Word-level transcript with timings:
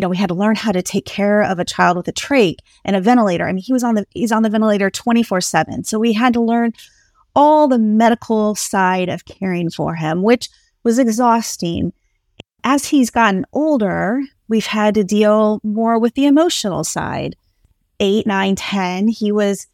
you 0.00 0.06
know, 0.06 0.08
we 0.08 0.16
had 0.16 0.28
to 0.28 0.34
learn 0.34 0.56
how 0.56 0.72
to 0.72 0.80
take 0.80 1.04
care 1.04 1.42
of 1.42 1.58
a 1.58 1.64
child 1.64 1.98
with 1.98 2.08
a 2.08 2.12
trach 2.12 2.56
and 2.86 2.96
a 2.96 3.02
ventilator. 3.02 3.46
I 3.46 3.52
mean, 3.52 3.62
he 3.62 3.74
was 3.74 3.84
on 3.84 3.96
the 3.96 4.06
he's 4.14 4.32
on 4.32 4.42
the 4.42 4.48
ventilator 4.48 4.88
24/7. 4.88 5.84
So 5.84 5.98
we 5.98 6.14
had 6.14 6.32
to 6.32 6.40
learn 6.40 6.72
all 7.36 7.68
the 7.68 7.78
medical 7.78 8.54
side 8.54 9.10
of 9.10 9.26
caring 9.26 9.68
for 9.68 9.96
him, 9.96 10.22
which 10.22 10.48
was 10.84 10.98
exhausting. 10.98 11.92
As 12.64 12.86
he's 12.86 13.10
gotten 13.10 13.44
older, 13.52 14.22
we've 14.48 14.64
had 14.64 14.94
to 14.94 15.04
deal 15.04 15.60
more 15.62 15.98
with 15.98 16.14
the 16.14 16.24
emotional 16.24 16.82
side. 16.82 17.36
Eight, 18.00 18.26
nine, 18.26 18.56
10, 18.56 19.08
he 19.08 19.30
was 19.30 19.66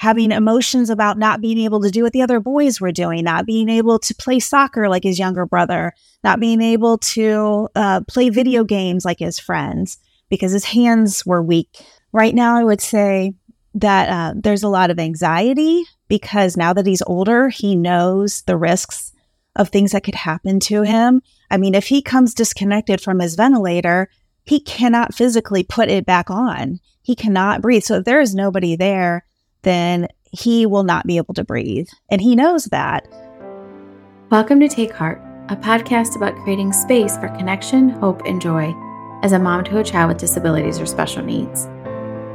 having 0.00 0.32
emotions 0.32 0.88
about 0.88 1.18
not 1.18 1.42
being 1.42 1.58
able 1.58 1.82
to 1.82 1.90
do 1.90 2.02
what 2.02 2.14
the 2.14 2.22
other 2.22 2.40
boys 2.40 2.80
were 2.80 2.90
doing, 2.90 3.22
not 3.22 3.44
being 3.44 3.68
able 3.68 3.98
to 3.98 4.14
play 4.14 4.40
soccer 4.40 4.88
like 4.88 5.02
his 5.02 5.18
younger 5.18 5.44
brother, 5.44 5.92
not 6.24 6.40
being 6.40 6.62
able 6.62 6.96
to 6.96 7.68
uh, 7.74 8.00
play 8.08 8.30
video 8.30 8.64
games 8.64 9.04
like 9.04 9.18
his 9.18 9.38
friends 9.38 9.98
because 10.30 10.52
his 10.52 10.64
hands 10.64 11.26
were 11.26 11.42
weak. 11.42 11.84
Right 12.12 12.34
now, 12.34 12.56
I 12.56 12.64
would 12.64 12.80
say 12.80 13.34
that 13.74 14.08
uh, 14.08 14.32
there's 14.34 14.62
a 14.62 14.70
lot 14.70 14.90
of 14.90 14.98
anxiety 14.98 15.84
because 16.08 16.56
now 16.56 16.72
that 16.72 16.86
he's 16.86 17.02
older, 17.02 17.50
he 17.50 17.76
knows 17.76 18.40
the 18.46 18.56
risks 18.56 19.12
of 19.54 19.68
things 19.68 19.92
that 19.92 20.02
could 20.02 20.14
happen 20.14 20.60
to 20.60 20.80
him. 20.80 21.20
I 21.50 21.58
mean, 21.58 21.74
if 21.74 21.88
he 21.88 22.00
comes 22.00 22.32
disconnected 22.32 23.02
from 23.02 23.18
his 23.18 23.34
ventilator, 23.34 24.08
he 24.44 24.60
cannot 24.60 25.14
physically 25.14 25.62
put 25.62 25.90
it 25.90 26.06
back 26.06 26.30
on. 26.30 26.80
He 27.02 27.14
cannot 27.14 27.60
breathe. 27.60 27.82
So 27.82 27.96
if 27.96 28.06
there 28.06 28.22
is 28.22 28.34
nobody 28.34 28.76
there, 28.76 29.26
then 29.62 30.08
he 30.32 30.66
will 30.66 30.84
not 30.84 31.06
be 31.06 31.16
able 31.16 31.34
to 31.34 31.44
breathe. 31.44 31.88
And 32.10 32.20
he 32.20 32.36
knows 32.36 32.66
that. 32.66 33.06
Welcome 34.30 34.60
to 34.60 34.68
Take 34.68 34.92
Heart, 34.92 35.20
a 35.48 35.56
podcast 35.56 36.16
about 36.16 36.36
creating 36.44 36.72
space 36.72 37.16
for 37.16 37.28
connection, 37.28 37.88
hope, 37.88 38.22
and 38.24 38.40
joy 38.40 38.72
as 39.22 39.32
a 39.32 39.38
mom 39.38 39.64
to 39.64 39.78
a 39.78 39.84
child 39.84 40.08
with 40.08 40.18
disabilities 40.18 40.78
or 40.78 40.86
special 40.86 41.22
needs. 41.22 41.68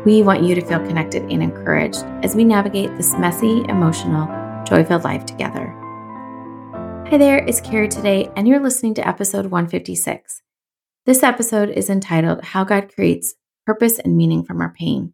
We 0.05 0.21
want 0.21 0.43
you 0.43 0.53
to 0.53 0.62
feel 0.62 0.85
connected 0.85 1.23
and 1.23 1.41
encouraged 1.41 2.03
as 2.21 2.35
we 2.35 2.43
navigate 2.43 2.96
this 2.96 3.15
messy, 3.15 3.65
emotional, 3.70 4.27
joy 4.65 4.84
filled 4.84 5.03
life 5.03 5.26
together. 5.26 5.73
Hi 7.09 7.18
there, 7.18 7.37
it's 7.37 7.62
Carrie 7.62 7.87
today, 7.87 8.29
and 8.35 8.48
you're 8.48 8.59
listening 8.59 8.93
to 8.96 9.07
episode 9.07 9.48
156. 9.48 10.41
This 11.05 11.23
episode 11.23 11.70
is 11.70 11.90
entitled 11.90 12.43
How 12.43 12.63
God 12.63 12.93
Creates 12.93 13.35
Purpose 13.65 13.98
and 13.99 14.15
Meaning 14.18 14.43
from 14.43 14.62
Our 14.62 14.73
Pain. 14.73 15.13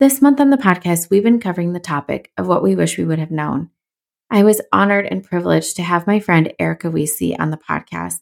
This 0.00 0.22
month 0.22 0.40
on 0.40 0.50
the 0.50 0.56
podcast, 0.56 1.10
we've 1.10 1.24
been 1.24 1.40
covering 1.40 1.72
the 1.72 1.80
topic 1.80 2.30
of 2.36 2.46
what 2.46 2.62
we 2.62 2.76
wish 2.76 2.98
we 2.98 3.04
would 3.04 3.18
have 3.18 3.30
known. 3.30 3.70
I 4.30 4.44
was 4.44 4.60
honored 4.72 5.06
and 5.06 5.24
privileged 5.24 5.76
to 5.76 5.82
have 5.82 6.06
my 6.06 6.20
friend 6.20 6.52
Erika 6.58 6.88
Weise 6.88 7.34
on 7.38 7.50
the 7.50 7.56
podcast. 7.56 8.20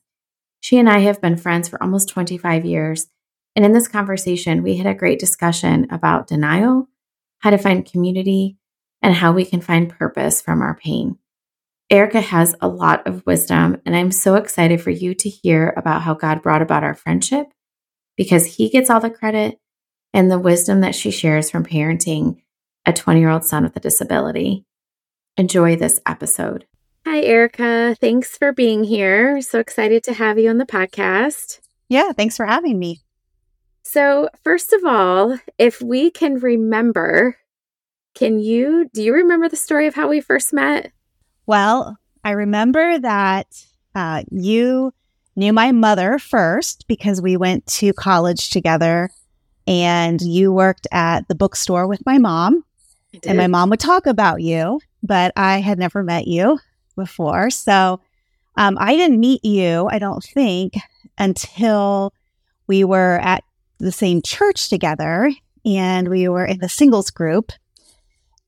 She 0.61 0.79
and 0.79 0.89
I 0.89 1.01
have 1.01 1.21
been 1.21 1.37
friends 1.37 1.69
for 1.69 1.83
almost 1.83 2.09
25 2.09 2.65
years 2.65 3.09
and 3.57 3.65
in 3.65 3.73
this 3.73 3.89
conversation, 3.89 4.63
we 4.63 4.77
had 4.77 4.87
a 4.87 4.95
great 4.95 5.19
discussion 5.19 5.87
about 5.91 6.27
denial, 6.27 6.89
how 7.39 7.49
to 7.49 7.59
find 7.59 7.91
community, 7.91 8.59
and 9.01 9.15
how 9.15 9.33
we 9.33 9.47
can 9.47 9.63
find 9.63 9.89
purpose 9.89 10.43
from 10.43 10.61
our 10.61 10.77
pain. 10.77 11.19
Erika 11.89 12.21
has 12.21 12.55
a 12.61 12.69
lot 12.69 13.07
of 13.07 13.25
wisdom, 13.25 13.81
and 13.87 13.97
I'm 13.97 14.13
so 14.13 14.35
excited 14.35 14.83
for 14.83 14.91
you 14.91 15.15
to 15.15 15.31
hear 15.31 15.73
about 15.75 16.03
how 16.03 16.13
God 16.13 16.43
brought 16.43 16.61
about 16.61 16.85
our 16.85 16.95
friendship 16.95 17.47
because 18.15 18.57
He 18.57 18.69
gets 18.69 18.91
all 18.91 19.01
the 19.01 19.09
credit 19.09 19.59
and 20.17 20.31
the 20.31 20.39
wisdom 20.39 20.81
that 20.81 20.95
she 20.95 21.11
shares 21.11 21.51
from 21.51 21.63
parenting 21.63 22.41
a 22.87 22.93
20 22.93 23.21
year 23.21 23.29
old 23.29 23.45
son 23.45 23.65
with 23.65 23.77
a 23.77 23.81
disability. 23.81 24.65
Enjoy 25.37 25.77
this 25.77 26.01
episode. 26.07 26.65
Hi, 27.07 27.21
Erika. 27.21 27.95
Thanks 28.01 28.37
for 28.37 28.51
being 28.51 28.83
here. 28.83 29.43
So 29.43 29.61
excited 29.61 30.03
to 30.05 30.15
have 30.15 30.39
you 30.39 30.49
on 30.49 30.57
the 30.57 30.65
podcast. 30.65 31.61
Yeah, 31.91 32.13
thanks 32.13 32.37
for 32.37 32.47
having 32.47 32.79
me. 32.79 33.01
So, 33.83 34.31
first 34.43 34.73
of 34.73 34.85
all, 34.85 35.39
if 35.59 35.81
we 35.83 36.11
can 36.11 36.41
remember, 36.41 37.37
can 38.15 38.41
you 38.41 38.89
do 38.95 39.03
you 39.03 39.13
remember 39.13 39.51
the 39.51 39.57
story 39.57 39.87
of 39.87 39.95
how 39.95 40.09
we 40.09 40.21
first 40.21 40.53
met? 40.53 40.93
Well, 41.45 41.99
I 42.25 42.31
remember 42.31 42.99
that 43.01 43.47
uh, 43.95 44.23
you 44.31 44.95
knew 45.37 45.53
my 45.53 45.73
mother 45.73 46.19
first 46.19 46.89
because 46.89 47.21
we 47.21 47.37
went 47.37 47.67
to 47.67 47.93
college 47.93 48.49
together 48.49 49.11
and 49.67 50.21
you 50.21 50.53
worked 50.53 50.87
at 50.93 51.27
the 51.29 51.35
bookstore 51.35 51.87
with 51.87 52.05
my 52.07 52.19
mom. 52.19 52.65
And 53.27 53.39
my 53.39 53.47
mom 53.47 53.71
would 53.71 53.81
talk 53.81 54.07
about 54.07 54.43
you, 54.43 54.81
but 55.03 55.33
I 55.37 55.61
had 55.61 55.79
never 55.79 56.03
met 56.03 56.27
you 56.27 56.59
before. 56.97 57.51
So 57.51 58.01
um, 58.57 58.77
I 58.81 58.95
didn't 58.97 59.21
meet 59.21 59.45
you, 59.45 59.89
I 59.91 59.99
don't 59.99 60.23
think, 60.23 60.75
until 61.19 62.13
we 62.67 62.85
were 62.85 63.19
at 63.23 63.45
the 63.79 63.93
same 63.93 64.23
church 64.23 64.69
together 64.69 65.31
and 65.65 66.09
we 66.09 66.29
were 66.29 66.45
in 66.45 66.59
the 66.59 66.69
singles 66.69 67.11
group. 67.11 67.53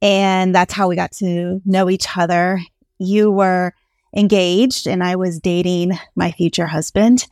And 0.00 0.54
that's 0.54 0.74
how 0.74 0.88
we 0.88 0.96
got 0.96 1.12
to 1.12 1.60
know 1.64 1.90
each 1.90 2.06
other. 2.16 2.60
You 2.98 3.30
were 3.30 3.74
engaged 4.16 4.86
and 4.86 5.02
I 5.02 5.16
was 5.16 5.40
dating 5.40 5.98
my 6.14 6.30
future 6.32 6.66
husband. 6.66 7.26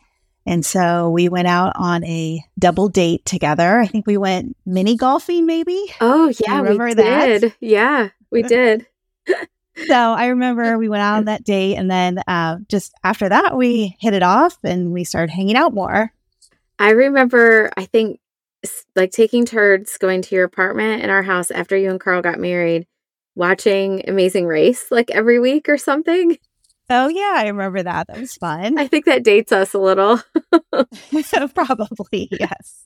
And 0.46 0.64
so 0.64 1.10
we 1.10 1.28
went 1.28 1.48
out 1.48 1.72
on 1.74 2.04
a 2.04 2.40
double 2.58 2.88
date 2.88 3.24
together. 3.24 3.80
I 3.80 3.86
think 3.86 4.06
we 4.06 4.16
went 4.16 4.56
mini 4.64 4.96
golfing, 4.96 5.44
maybe. 5.44 5.92
Oh, 6.00 6.32
yeah. 6.40 6.58
remember 6.58 6.84
we 6.84 6.94
did. 6.94 7.42
That? 7.42 7.56
Yeah, 7.60 8.10
we 8.30 8.42
did. 8.44 8.86
so 9.26 9.94
I 9.94 10.26
remember 10.26 10.78
we 10.78 10.88
went 10.88 11.02
out 11.02 11.16
on 11.18 11.24
that 11.24 11.42
date. 11.42 11.74
And 11.74 11.90
then 11.90 12.20
uh, 12.28 12.58
just 12.68 12.94
after 13.02 13.28
that, 13.28 13.56
we 13.56 13.96
hit 13.98 14.14
it 14.14 14.22
off 14.22 14.56
and 14.62 14.92
we 14.92 15.02
started 15.02 15.32
hanging 15.32 15.56
out 15.56 15.74
more. 15.74 16.12
I 16.78 16.90
remember, 16.90 17.70
I 17.76 17.84
think, 17.84 18.20
like 18.94 19.10
taking 19.10 19.44
turns 19.46 19.96
going 19.98 20.22
to 20.22 20.34
your 20.34 20.44
apartment 20.44 21.02
in 21.02 21.10
our 21.10 21.22
house 21.22 21.50
after 21.50 21.76
you 21.76 21.90
and 21.90 22.00
Carl 22.00 22.22
got 22.22 22.38
married, 22.38 22.86
watching 23.34 24.08
Amazing 24.08 24.46
Race 24.46 24.90
like 24.90 25.10
every 25.10 25.40
week 25.40 25.68
or 25.68 25.76
something. 25.76 26.38
Oh, 26.88 27.08
yeah, 27.08 27.34
I 27.36 27.48
remember 27.48 27.82
that. 27.82 28.06
That 28.06 28.20
was 28.20 28.34
fun. 28.34 28.78
I 28.78 28.86
think 28.86 29.06
that 29.06 29.24
dates 29.24 29.52
us 29.52 29.74
a 29.74 29.78
little. 29.78 30.20
Probably, 31.54 32.28
yes. 32.30 32.84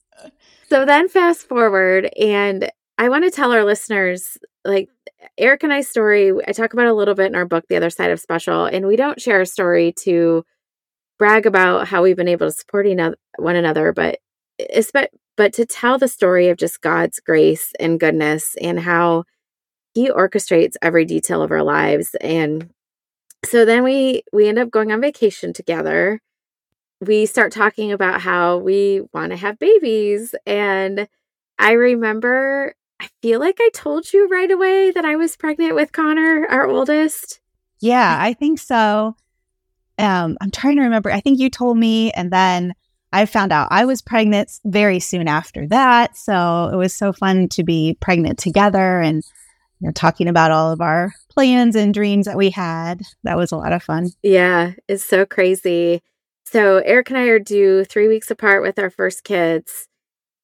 So 0.69 0.85
then 0.85 1.09
fast 1.09 1.49
forward, 1.49 2.11
and 2.19 2.71
I 2.97 3.09
want 3.09 3.25
to 3.25 3.31
tell 3.31 3.53
our 3.53 3.65
listeners 3.65 4.39
like 4.65 4.89
Eric 5.39 5.65
and 5.65 5.73
I's 5.73 5.89
story. 5.89 6.33
I 6.47 6.53
talk 6.53 6.73
about 6.73 6.87
a 6.87 6.95
little 6.95 7.15
bit 7.15 7.27
in 7.27 7.35
our 7.35 7.45
book, 7.45 7.65
The 7.69 7.77
Other 7.77 7.91
Side 7.91 8.11
of 8.11 8.21
Special, 8.21 8.65
and 8.65 8.87
we 8.87 8.97
don't 8.97 9.21
share 9.21 9.41
a 9.41 9.47
story 9.47 9.93
to 10.01 10.45
brag 11.19 11.45
about 11.47 11.87
how 11.89 12.03
we've 12.03 12.17
been 12.17 12.29
able 12.29 12.47
to 12.47 12.53
support 12.53 12.87
one 13.39 13.57
another, 13.57 13.93
but 13.93 14.19
but 15.37 15.53
to 15.55 15.65
tell 15.65 15.99
the 15.99 16.09
story 16.09 16.49
of 16.49 16.59
just 16.59 16.81
God's 16.81 17.21
grace 17.21 17.73
and 17.81 18.01
goodness 18.01 18.57
and 18.61 18.79
how 18.79 19.25
he 19.95 20.11
orchestrates 20.11 20.75
every 20.83 21.05
detail 21.05 21.43
of 21.43 21.51
our 21.51 21.63
lives 21.63 22.15
and 22.21 22.71
so 23.45 23.65
then 23.65 23.83
we 23.83 24.23
we 24.33 24.49
end 24.49 24.59
up 24.59 24.71
going 24.71 24.93
on 24.93 25.01
vacation 25.01 25.53
together 25.53 26.21
we 27.01 27.25
start 27.25 27.51
talking 27.53 27.93
about 27.93 28.21
how 28.21 28.59
we 28.59 29.01
want 29.13 29.31
to 29.31 29.37
have 29.37 29.59
babies 29.59 30.35
and 30.47 31.09
i 31.59 31.73
remember 31.73 32.75
i 33.01 33.09
feel 33.23 33.41
like 33.41 33.59
i 33.61 33.71
told 33.75 34.13
you 34.13 34.29
right 34.29 34.51
away 34.51 34.91
that 34.91 35.05
i 35.05 35.17
was 35.17 35.37
pregnant 35.37 35.75
with 35.75 35.93
connor 35.93 36.47
our 36.51 36.67
oldest 36.67 37.41
yeah 37.81 38.19
i 38.21 38.33
think 38.33 38.59
so 38.59 39.15
um, 40.01 40.39
I'm 40.41 40.51
trying 40.51 40.77
to 40.77 40.83
remember. 40.83 41.11
I 41.11 41.21
think 41.21 41.39
you 41.39 41.51
told 41.51 41.77
me, 41.77 42.11
and 42.13 42.33
then 42.33 42.75
I 43.13 43.27
found 43.27 43.53
out 43.53 43.69
I 43.71 43.85
was 43.85 44.01
pregnant 44.01 44.51
very 44.65 44.99
soon 44.99 45.29
after 45.29 45.67
that. 45.69 46.17
So 46.17 46.71
it 46.73 46.77
was 46.77 46.95
so 46.95 47.13
fun 47.13 47.49
to 47.51 47.63
be 47.63 47.99
pregnant 48.01 48.39
together 48.39 49.01
and 49.01 49.23
you 49.81 49.89
know 49.89 49.93
talking 49.93 50.29
about 50.29 50.51
all 50.51 50.73
of 50.73 50.81
our 50.81 51.13
plans 51.31 51.75
and 51.75 51.95
dreams 51.95 52.27
that 52.27 52.37
we 52.37 52.51
had. 52.51 53.03
That 53.25 53.37
was 53.37 53.53
a 53.53 53.57
lot 53.57 53.73
of 53.73 53.83
fun. 53.83 54.11
Yeah, 54.23 54.73
it's 54.89 55.05
so 55.05 55.25
crazy. 55.25 56.03
So 56.45 56.79
Eric 56.79 57.11
and 57.11 57.19
I 57.19 57.27
are 57.27 57.39
due 57.39 57.85
three 57.85 58.09
weeks 58.09 58.31
apart 58.31 58.63
with 58.63 58.79
our 58.79 58.91
first 58.91 59.25
kids, 59.25 59.89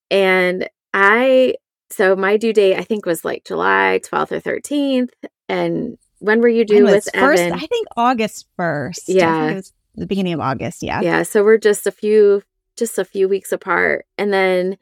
and 0.09 0.69
I 0.93 1.55
so 1.89 2.15
my 2.15 2.37
due 2.37 2.53
date 2.53 2.77
I 2.77 2.83
think 2.83 3.05
was 3.05 3.23
like 3.23 3.45
July 3.45 4.01
12th 4.03 4.31
or 4.31 4.41
13th, 4.41 5.09
and 5.47 5.97
when 6.19 6.41
were 6.41 6.47
you 6.47 6.65
due 6.65 6.83
with 6.83 7.07
first, 7.13 7.41
Evan? 7.41 7.53
I 7.53 7.65
think 7.65 7.87
August 7.95 8.47
1st. 8.59 8.99
Yeah. 9.07 9.61
the 9.95 10.07
beginning 10.07 10.33
of 10.33 10.39
August. 10.39 10.83
Yeah. 10.83 11.01
Yeah. 11.01 11.23
So 11.23 11.43
we're 11.43 11.57
just 11.57 11.87
a 11.87 11.91
few, 11.91 12.43
just 12.75 12.97
a 12.97 13.05
few 13.05 13.27
weeks 13.27 13.51
apart. 13.51 14.05
And 14.17 14.33
then 14.33 14.77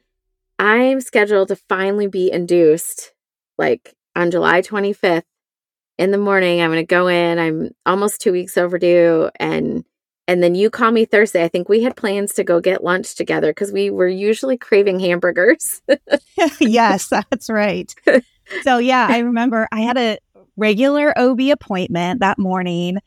I'm 0.58 1.00
scheduled 1.00 1.48
to 1.48 1.56
finally 1.56 2.06
be 2.06 2.30
induced 2.30 3.12
like 3.58 3.94
on 4.16 4.30
July 4.30 4.62
25th 4.62 5.22
in 5.98 6.10
the 6.10 6.18
morning. 6.18 6.60
I'm 6.60 6.70
going 6.70 6.82
to 6.82 6.86
go 6.86 7.06
in. 7.06 7.38
I'm 7.38 7.70
almost 7.84 8.20
two 8.20 8.32
weeks 8.32 8.56
overdue. 8.56 9.30
And 9.38 9.84
and 10.28 10.42
then 10.42 10.56
you 10.56 10.70
call 10.70 10.90
me 10.90 11.04
Thursday. 11.04 11.44
I 11.44 11.48
think 11.48 11.68
we 11.68 11.84
had 11.84 11.94
plans 11.94 12.34
to 12.34 12.42
go 12.42 12.60
get 12.60 12.82
lunch 12.82 13.14
together 13.14 13.50
because 13.50 13.70
we 13.70 13.90
were 13.90 14.08
usually 14.08 14.56
craving 14.56 14.98
hamburgers. 14.98 15.80
yes, 16.60 17.08
that's 17.08 17.48
right. 17.48 17.94
So 18.62 18.78
yeah, 18.78 19.06
I 19.08 19.20
remember 19.20 19.68
I 19.70 19.82
had 19.82 19.96
a 19.96 20.18
regular 20.56 21.16
OB 21.16 21.40
appointment 21.52 22.20
that 22.20 22.38
morning. 22.38 22.98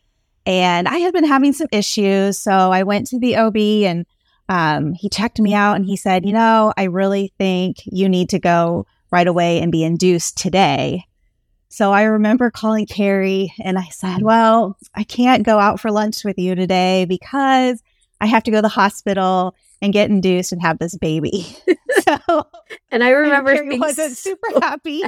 And 0.45 0.87
I 0.87 0.97
had 0.97 1.13
been 1.13 1.25
having 1.25 1.53
some 1.53 1.67
issues. 1.71 2.39
So 2.39 2.51
I 2.51 2.83
went 2.83 3.07
to 3.07 3.19
the 3.19 3.35
OB 3.35 3.57
and 3.57 4.05
um, 4.47 4.93
he 4.93 5.09
checked 5.09 5.39
me 5.39 5.53
out 5.53 5.75
and 5.75 5.85
he 5.85 5.95
said, 5.95 6.25
You 6.25 6.33
know, 6.33 6.73
I 6.75 6.85
really 6.85 7.33
think 7.37 7.77
you 7.85 8.09
need 8.09 8.29
to 8.29 8.39
go 8.39 8.85
right 9.11 9.27
away 9.27 9.61
and 9.61 9.71
be 9.71 9.83
induced 9.83 10.37
today. 10.37 11.05
So 11.69 11.91
I 11.91 12.03
remember 12.03 12.49
calling 12.49 12.87
Carrie 12.87 13.53
and 13.63 13.77
I 13.77 13.85
said, 13.91 14.23
Well, 14.23 14.77
I 14.95 15.03
can't 15.03 15.45
go 15.45 15.59
out 15.59 15.79
for 15.79 15.91
lunch 15.91 16.25
with 16.25 16.37
you 16.37 16.55
today 16.55 17.05
because 17.05 17.83
I 18.19 18.25
have 18.25 18.43
to 18.43 18.51
go 18.51 18.57
to 18.57 18.63
the 18.63 18.69
hospital 18.69 19.55
and 19.81 19.93
get 19.93 20.09
induced 20.09 20.51
and 20.51 20.61
have 20.61 20.79
this 20.79 20.97
baby. 20.97 21.55
so, 22.01 22.47
and 22.91 23.03
I 23.03 23.11
remember 23.11 23.53
Carrie 23.53 23.79
wasn't 23.79 24.17
so, 24.17 24.31
super 24.31 24.59
happy. 24.61 25.03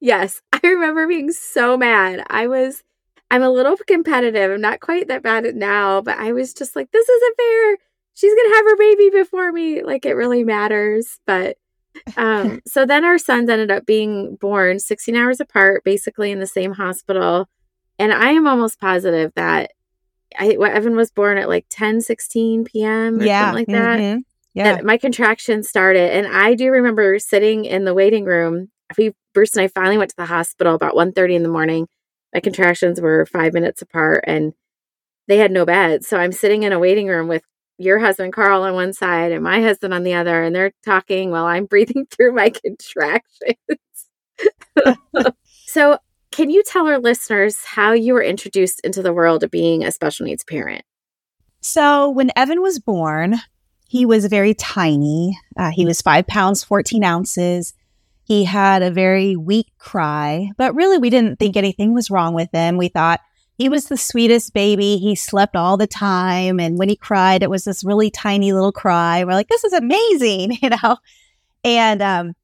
yes, 0.00 0.40
I 0.52 0.60
remember 0.62 1.06
being 1.06 1.32
so 1.32 1.76
mad. 1.76 2.24
I 2.28 2.46
was, 2.46 2.82
I'm 3.30 3.42
a 3.42 3.50
little 3.50 3.76
competitive. 3.76 4.52
I'm 4.52 4.60
not 4.60 4.80
quite 4.80 5.08
that 5.08 5.22
bad 5.22 5.44
at 5.44 5.54
now, 5.54 6.00
but 6.00 6.18
I 6.18 6.32
was 6.32 6.54
just 6.54 6.76
like, 6.76 6.90
this 6.92 7.08
isn't 7.08 7.36
fair. 7.36 7.76
She's 8.14 8.34
gonna 8.34 8.56
have 8.56 8.64
her 8.64 8.76
baby 8.76 9.10
before 9.10 9.50
me. 9.50 9.82
Like 9.82 10.06
it 10.06 10.14
really 10.14 10.44
matters. 10.44 11.18
But 11.26 11.56
um, 12.16 12.60
so 12.66 12.86
then 12.86 13.04
our 13.04 13.18
sons 13.18 13.48
ended 13.48 13.70
up 13.70 13.86
being 13.86 14.36
born 14.36 14.78
16 14.78 15.16
hours 15.16 15.40
apart, 15.40 15.84
basically 15.84 16.30
in 16.30 16.40
the 16.40 16.46
same 16.46 16.72
hospital. 16.72 17.48
And 17.98 18.12
I 18.12 18.30
am 18.30 18.46
almost 18.46 18.80
positive 18.80 19.32
that 19.36 19.70
I, 20.38 20.48
Evan 20.52 20.96
was 20.96 21.10
born 21.10 21.38
at 21.38 21.48
like 21.48 21.66
10, 21.70 22.00
16 22.00 22.64
p.m. 22.64 23.20
or 23.20 23.24
yeah. 23.24 23.46
something 23.46 23.58
like 23.60 23.68
that. 23.68 24.00
Mm-hmm. 24.00 24.18
Yeah. 24.54 24.80
my 24.82 24.98
contractions 24.98 25.68
started. 25.68 26.12
And 26.12 26.26
I 26.26 26.54
do 26.54 26.70
remember 26.70 27.18
sitting 27.18 27.64
in 27.64 27.84
the 27.84 27.94
waiting 27.94 28.24
room. 28.24 28.70
We, 28.96 29.12
Bruce 29.32 29.54
and 29.54 29.64
I 29.64 29.68
finally 29.68 29.98
went 29.98 30.10
to 30.10 30.16
the 30.16 30.26
hospital 30.26 30.74
about 30.74 30.94
1.30 30.94 31.34
in 31.34 31.42
the 31.42 31.48
morning. 31.48 31.88
My 32.32 32.40
contractions 32.40 33.00
were 33.00 33.26
five 33.26 33.52
minutes 33.52 33.82
apart 33.82 34.24
and 34.26 34.52
they 35.26 35.38
had 35.38 35.50
no 35.50 35.64
bed. 35.64 36.04
So 36.04 36.18
I'm 36.18 36.32
sitting 36.32 36.62
in 36.62 36.72
a 36.72 36.78
waiting 36.78 37.08
room 37.08 37.28
with 37.28 37.42
your 37.78 37.98
husband 37.98 38.32
Carl 38.32 38.62
on 38.62 38.74
one 38.74 38.92
side 38.92 39.32
and 39.32 39.42
my 39.42 39.60
husband 39.60 39.92
on 39.92 40.02
the 40.02 40.14
other, 40.14 40.42
and 40.42 40.54
they're 40.54 40.72
talking 40.84 41.30
while 41.30 41.46
I'm 41.46 41.64
breathing 41.66 42.06
through 42.10 42.32
my 42.32 42.50
contractions. 42.50 43.68
so 45.66 45.98
can 46.30 46.50
you 46.50 46.62
tell 46.64 46.88
our 46.88 46.98
listeners 46.98 47.64
how 47.64 47.92
you 47.92 48.12
were 48.14 48.22
introduced 48.22 48.80
into 48.80 49.02
the 49.02 49.12
world 49.12 49.44
of 49.44 49.50
being 49.50 49.84
a 49.84 49.92
special 49.92 50.26
needs 50.26 50.42
parent? 50.42 50.82
So, 51.60 52.10
when 52.10 52.30
Evan 52.36 52.60
was 52.60 52.78
born, 52.78 53.36
he 53.88 54.04
was 54.04 54.26
very 54.26 54.52
tiny. 54.52 55.38
Uh, 55.56 55.70
he 55.70 55.86
was 55.86 56.02
five 56.02 56.26
pounds, 56.26 56.64
14 56.64 57.04
ounces. 57.04 57.72
He 58.24 58.44
had 58.44 58.82
a 58.82 58.90
very 58.90 59.36
weak 59.36 59.68
cry, 59.78 60.50
but 60.56 60.74
really, 60.74 60.98
we 60.98 61.08
didn't 61.08 61.38
think 61.38 61.56
anything 61.56 61.94
was 61.94 62.10
wrong 62.10 62.34
with 62.34 62.48
him. 62.52 62.76
We 62.76 62.88
thought 62.88 63.20
he 63.56 63.68
was 63.68 63.86
the 63.86 63.96
sweetest 63.96 64.52
baby. 64.52 64.98
He 64.98 65.14
slept 65.14 65.54
all 65.54 65.76
the 65.76 65.86
time. 65.86 66.58
And 66.58 66.78
when 66.78 66.88
he 66.88 66.96
cried, 66.96 67.42
it 67.42 67.50
was 67.50 67.64
this 67.64 67.84
really 67.84 68.10
tiny 68.10 68.52
little 68.52 68.72
cry. 68.72 69.22
We're 69.24 69.32
like, 69.32 69.48
this 69.48 69.64
is 69.64 69.72
amazing, 69.72 70.58
you 70.62 70.70
know? 70.70 70.96
And 71.62 72.02
um, 72.02 72.34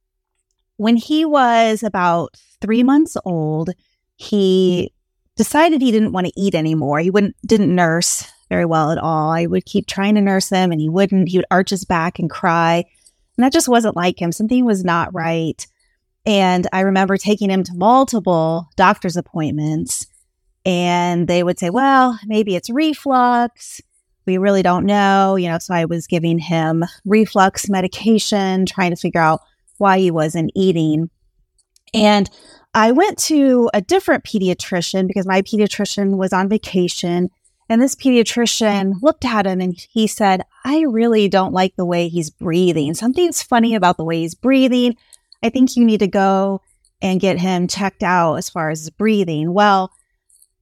when 0.77 0.97
he 0.97 1.25
was 1.25 1.83
about 1.83 2.37
three 2.61 2.83
months 2.83 3.17
old, 3.25 3.71
he 4.17 4.93
decided 5.37 5.81
he 5.81 5.91
didn't 5.91 6.13
want 6.13 6.27
to 6.27 6.41
eat 6.41 6.55
anymore. 6.55 7.01
He 7.01 7.11
wouldn't 7.11 7.37
didn't 7.47 7.75
nurse 7.75 8.31
very 8.49 8.65
well 8.65 8.91
at 8.91 8.99
all. 8.99 9.31
I 9.31 9.47
would 9.47 9.65
keep 9.65 9.87
trying 9.87 10.15
to 10.17 10.21
nurse 10.21 10.49
him 10.49 10.71
and 10.71 10.81
he 10.81 10.89
wouldn't. 10.89 11.29
He 11.29 11.39
would 11.39 11.47
arch 11.51 11.71
his 11.71 11.85
back 11.85 12.19
and 12.19 12.31
cry. 12.31 12.85
And 13.37 13.45
that 13.45 13.53
just 13.53 13.69
wasn't 13.69 13.97
like 13.97 14.21
him. 14.21 14.33
Something 14.33 14.65
was 14.65 14.85
not 14.85 15.15
right. 15.15 15.67
And 16.27 16.67
I 16.73 16.81
remember 16.81 17.17
taking 17.17 17.51
him 17.51 17.63
to 17.65 17.75
multiple 17.75 18.69
doctor's 18.77 19.17
appointments 19.17 20.07
and 20.65 21.27
they 21.29 21.43
would 21.43 21.59
say, 21.59 21.71
well, 21.71 22.19
maybe 22.27 22.55
it's 22.57 22.71
reflux. 22.71 23.81
We 24.27 24.39
really 24.39 24.63
don't 24.63 24.87
know. 24.87 25.37
You 25.37 25.49
know, 25.49 25.59
so 25.59 25.75
I 25.75 25.85
was 25.87 26.07
giving 26.07 26.39
him 26.39 26.85
reflux 27.05 27.69
medication, 27.69 28.67
trying 28.67 28.91
to 28.91 28.97
figure 28.97 29.21
out 29.21 29.41
why 29.79 29.99
he 29.99 30.11
wasn't 30.11 30.53
eating. 30.55 31.11
And 31.95 32.31
I 32.75 32.93
went 32.93 33.19
to 33.25 33.71
a 33.75 33.81
different 33.81 34.25
pediatrician 34.25 35.09
because 35.09 35.27
my 35.27 35.43
pediatrician 35.43 36.17
was 36.17 36.33
on 36.33 36.49
vacation. 36.49 37.31
And 37.69 37.81
this 37.81 37.95
pediatrician 37.95 38.95
looked 39.01 39.25
at 39.25 39.47
him 39.47 39.61
and 39.61 39.75
he 39.91 40.07
said, 40.07 40.43
I 40.65 40.81
really 40.83 41.29
don't 41.29 41.53
like 41.53 41.77
the 41.77 41.85
way 41.85 42.09
he's 42.09 42.31
breathing. 42.31 42.95
Something's 42.95 43.43
funny 43.43 43.75
about 43.75 43.97
the 43.97 44.05
way 44.05 44.21
he's 44.21 44.35
breathing. 44.35 44.97
I 45.43 45.51
think 45.51 45.77
you 45.77 45.85
need 45.85 46.01
to 46.01 46.07
go 46.07 46.61
and 47.01 47.21
get 47.21 47.39
him 47.39 47.67
checked 47.67 48.03
out 48.03 48.35
as 48.35 48.51
far 48.51 48.71
as 48.71 48.91
breathing. 48.91 49.55
Well, 49.55 49.91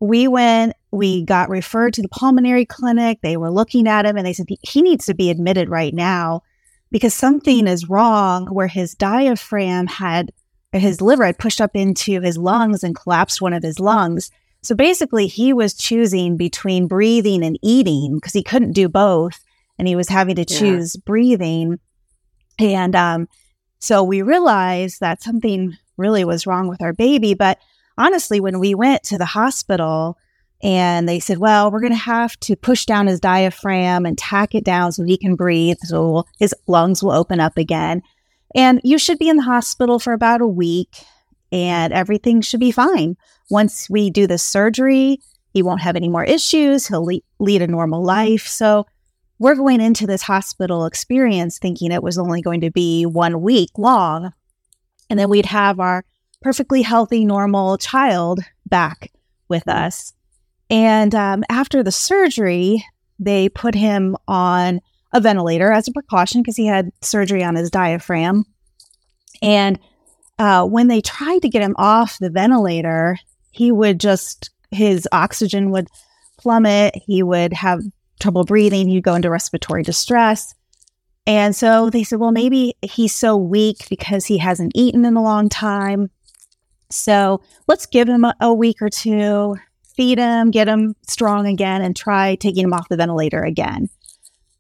we 0.01 0.29
went, 0.29 0.75
we 0.91 1.25
got 1.25 1.51
referred 1.51 1.95
to 1.95 2.03
the 2.03 2.09
pulmonary 2.09 2.65
clinic. 2.65 3.19
They 3.23 3.37
were 3.37 3.51
looking 3.51 3.89
at 3.89 4.07
him 4.07 4.17
and 4.17 4.27
they 4.27 4.33
said, 4.33 4.47
he 4.63 4.83
needs 4.83 5.07
to 5.07 5.15
be 5.15 5.31
admitted 5.31 5.69
right 5.69 5.93
now 5.93 6.43
because 6.91 7.15
something 7.15 7.67
is 7.67 7.89
wrong 7.89 8.47
where 8.47 8.69
his 8.69 8.95
diaphragm 8.95 9.87
had 9.87 10.33
his 10.73 11.01
liver 11.01 11.25
had 11.25 11.39
pushed 11.39 11.61
up 11.61 11.75
into 11.75 12.21
his 12.21 12.37
lungs 12.37 12.85
and 12.85 12.95
collapsed 12.95 13.41
one 13.41 13.55
of 13.55 13.63
his 13.63 13.81
lungs. 13.81 14.31
So 14.63 14.75
basically, 14.75 15.27
he 15.27 15.53
was 15.53 15.75
choosing 15.75 16.37
between 16.37 16.89
breathing 16.89 17.43
and 17.43 17.59
eating 17.63 18.17
because 18.17 18.35
he 18.35 18.43
couldn't 18.43 18.73
do 18.73 18.89
both. 18.89 19.43
And 19.79 19.89
he 19.89 19.97
was 19.97 20.09
having 20.09 20.37
to 20.37 20.45
choose 20.45 20.95
yeah. 20.95 21.03
breathing. 21.07 21.79
And 22.59 22.95
um, 22.95 23.29
so 23.79 24.03
we 24.03 24.23
realized 24.23 25.01
that 25.01 25.23
something 25.23 25.77
really 25.97 26.25
was 26.25 26.47
wrong 26.47 26.69
with 26.69 26.83
our 26.83 26.93
baby. 26.93 27.35
But 27.35 27.59
honestly, 27.99 28.41
when 28.41 28.59
we 28.59 28.75
went 28.75 29.03
to 29.05 29.19
the 29.19 29.27
hospital, 29.27 30.17
and 30.63 31.09
they 31.09 31.21
said, 31.21 31.39
well, 31.39 31.71
we're 31.71 31.81
going 31.81 31.93
to 31.93 31.99
have 31.99 32.39
to 32.41 32.57
push 32.57 32.85
down 32.85 33.07
his 33.07 33.21
diaphragm 33.21 34.05
and 34.05 34.19
tack 34.19 34.55
it 34.55 34.65
down 34.65 34.91
so 34.91 35.05
he 35.05 35.17
can 35.17 35.37
breathe. 35.37 35.77
So 35.83 36.25
his 36.39 36.55
lungs 36.67 37.03
will 37.03 37.13
open 37.13 37.39
up 37.39 37.57
again. 37.57 38.03
And 38.55 38.81
you 38.83 38.99
should 38.99 39.19
be 39.19 39.29
in 39.29 39.37
the 39.37 39.43
hospital 39.43 39.99
for 39.99 40.13
about 40.13 40.41
a 40.41 40.47
week 40.47 40.97
and 41.53 41.93
everything 41.93 42.41
should 42.41 42.61
be 42.61 42.73
fine. 42.73 43.17
Once 43.51 43.89
we 43.89 44.11
do 44.11 44.27
the 44.27 44.39
surgery, 44.39 45.21
he 45.53 45.63
won't 45.63 45.81
have 45.81 45.97
any 45.97 46.09
more 46.09 46.25
issues. 46.25 46.89
He'll 46.89 47.05
le- 47.05 47.21
lead 47.39 47.63
a 47.63 47.67
normal 47.67 48.03
life. 48.03 48.47
So 48.47 48.87
we're 49.39 49.55
going 49.55 49.81
into 49.81 50.07
this 50.07 50.23
hospital 50.23 50.87
experience 50.87 51.59
thinking 51.59 51.93
it 51.93 52.03
was 52.03 52.19
only 52.19 52.43
going 52.43 52.63
to 52.63 52.71
be 52.71 53.07
one 53.07 53.43
week 53.43 53.71
long. 53.79 54.33
And 55.09 55.19
then 55.19 55.31
we'd 55.31 55.47
have 55.47 55.79
our 55.79 56.05
perfectly 56.41 56.83
healthy, 56.83 57.25
normal 57.25 57.79
child 57.79 58.41
back 58.67 59.11
with 59.49 59.67
us. 59.69 60.13
And 60.71 61.15
um, 61.15 61.45
after 61.49 61.83
the 61.83 61.93
surgery, 61.93 62.85
they 63.19 63.49
put 63.49 63.75
him 63.75 64.17
on 64.27 64.81
a 65.13 65.21
ventilator 65.21 65.73
as 65.73 65.89
a 65.89 65.93
precaution 65.93 66.43
because 66.43 66.57
he 66.57 66.67
had 66.67 66.91
surgery 67.01 67.43
on 67.43 67.57
his 67.57 67.71
diaphragm. 67.71 68.45
And 69.41 69.79
uh, 70.39 70.67
when 70.67 70.89
they 70.89 71.01
tried 71.01 71.43
to 71.43 71.49
get 71.49 71.63
him 71.63 71.75
off 71.79 72.19
the 72.19 72.31
ventilator, 72.31 73.19
he 73.51 73.73
would 73.73 73.99
just, 73.99 74.51
his 74.71 75.09
oxygen 75.11 75.71
would 75.71 75.89
plummet. 76.39 76.95
He 76.95 77.23
would 77.23 77.53
have 77.55 77.83
trouble 78.21 78.45
breathing. 78.45 78.89
He'd 78.89 79.03
go 79.03 79.15
into 79.15 79.31
respiratory 79.31 79.83
distress. 79.83 80.55
And 81.27 81.55
so 81.55 81.91
they 81.91 82.05
said, 82.05 82.21
well, 82.21 82.33
maybe 82.33 82.75
he's 82.83 83.15
so 83.15 83.37
weak 83.37 83.89
because 83.89 84.27
he 84.27 84.39
hasn't 84.39 84.73
eaten 84.75 85.05
in 85.05 85.17
a 85.17 85.23
long 85.23 85.49
time. 85.49 86.11
So 86.91 87.43
let's 87.67 87.87
give 87.87 88.09
him 88.09 88.25
a, 88.25 88.35
a 88.41 88.53
week 88.53 88.81
or 88.81 88.89
two, 88.89 89.57
feed 89.95 90.19
him, 90.19 90.51
get 90.51 90.69
him 90.69 90.95
strong 91.07 91.47
again, 91.47 91.83
and 91.83 91.95
try 91.95 92.35
taking 92.37 92.65
him 92.65 92.73
off 92.73 92.89
the 92.89 92.97
ventilator 92.97 93.43
again. 93.43 93.89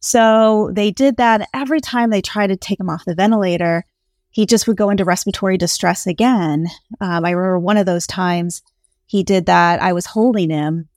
So 0.01 0.71
they 0.73 0.91
did 0.91 1.17
that. 1.17 1.49
Every 1.55 1.81
time 1.81 2.11
they 2.11 2.23
tried 2.23 2.49
to 2.49 2.57
take 2.57 2.79
him 2.79 2.91
off 2.91 3.05
the 3.05 3.15
ventilator, 3.15 3.85
he 4.31 4.47
just 4.47 4.69
would 4.69 4.77
go 4.77 4.91
into 4.91 5.05
respiratory 5.05 5.57
distress 5.57 6.07
again. 6.07 6.67
Um, 7.01 7.25
I 7.25 7.31
remember 7.31 7.59
one 7.59 7.77
of 7.77 7.87
those 7.87 8.07
times 8.07 8.63
he 9.07 9.23
did 9.23 9.47
that. 9.47 9.83
I 9.83 9.93
was 9.93 10.07
holding 10.07 10.51
him, 10.51 10.89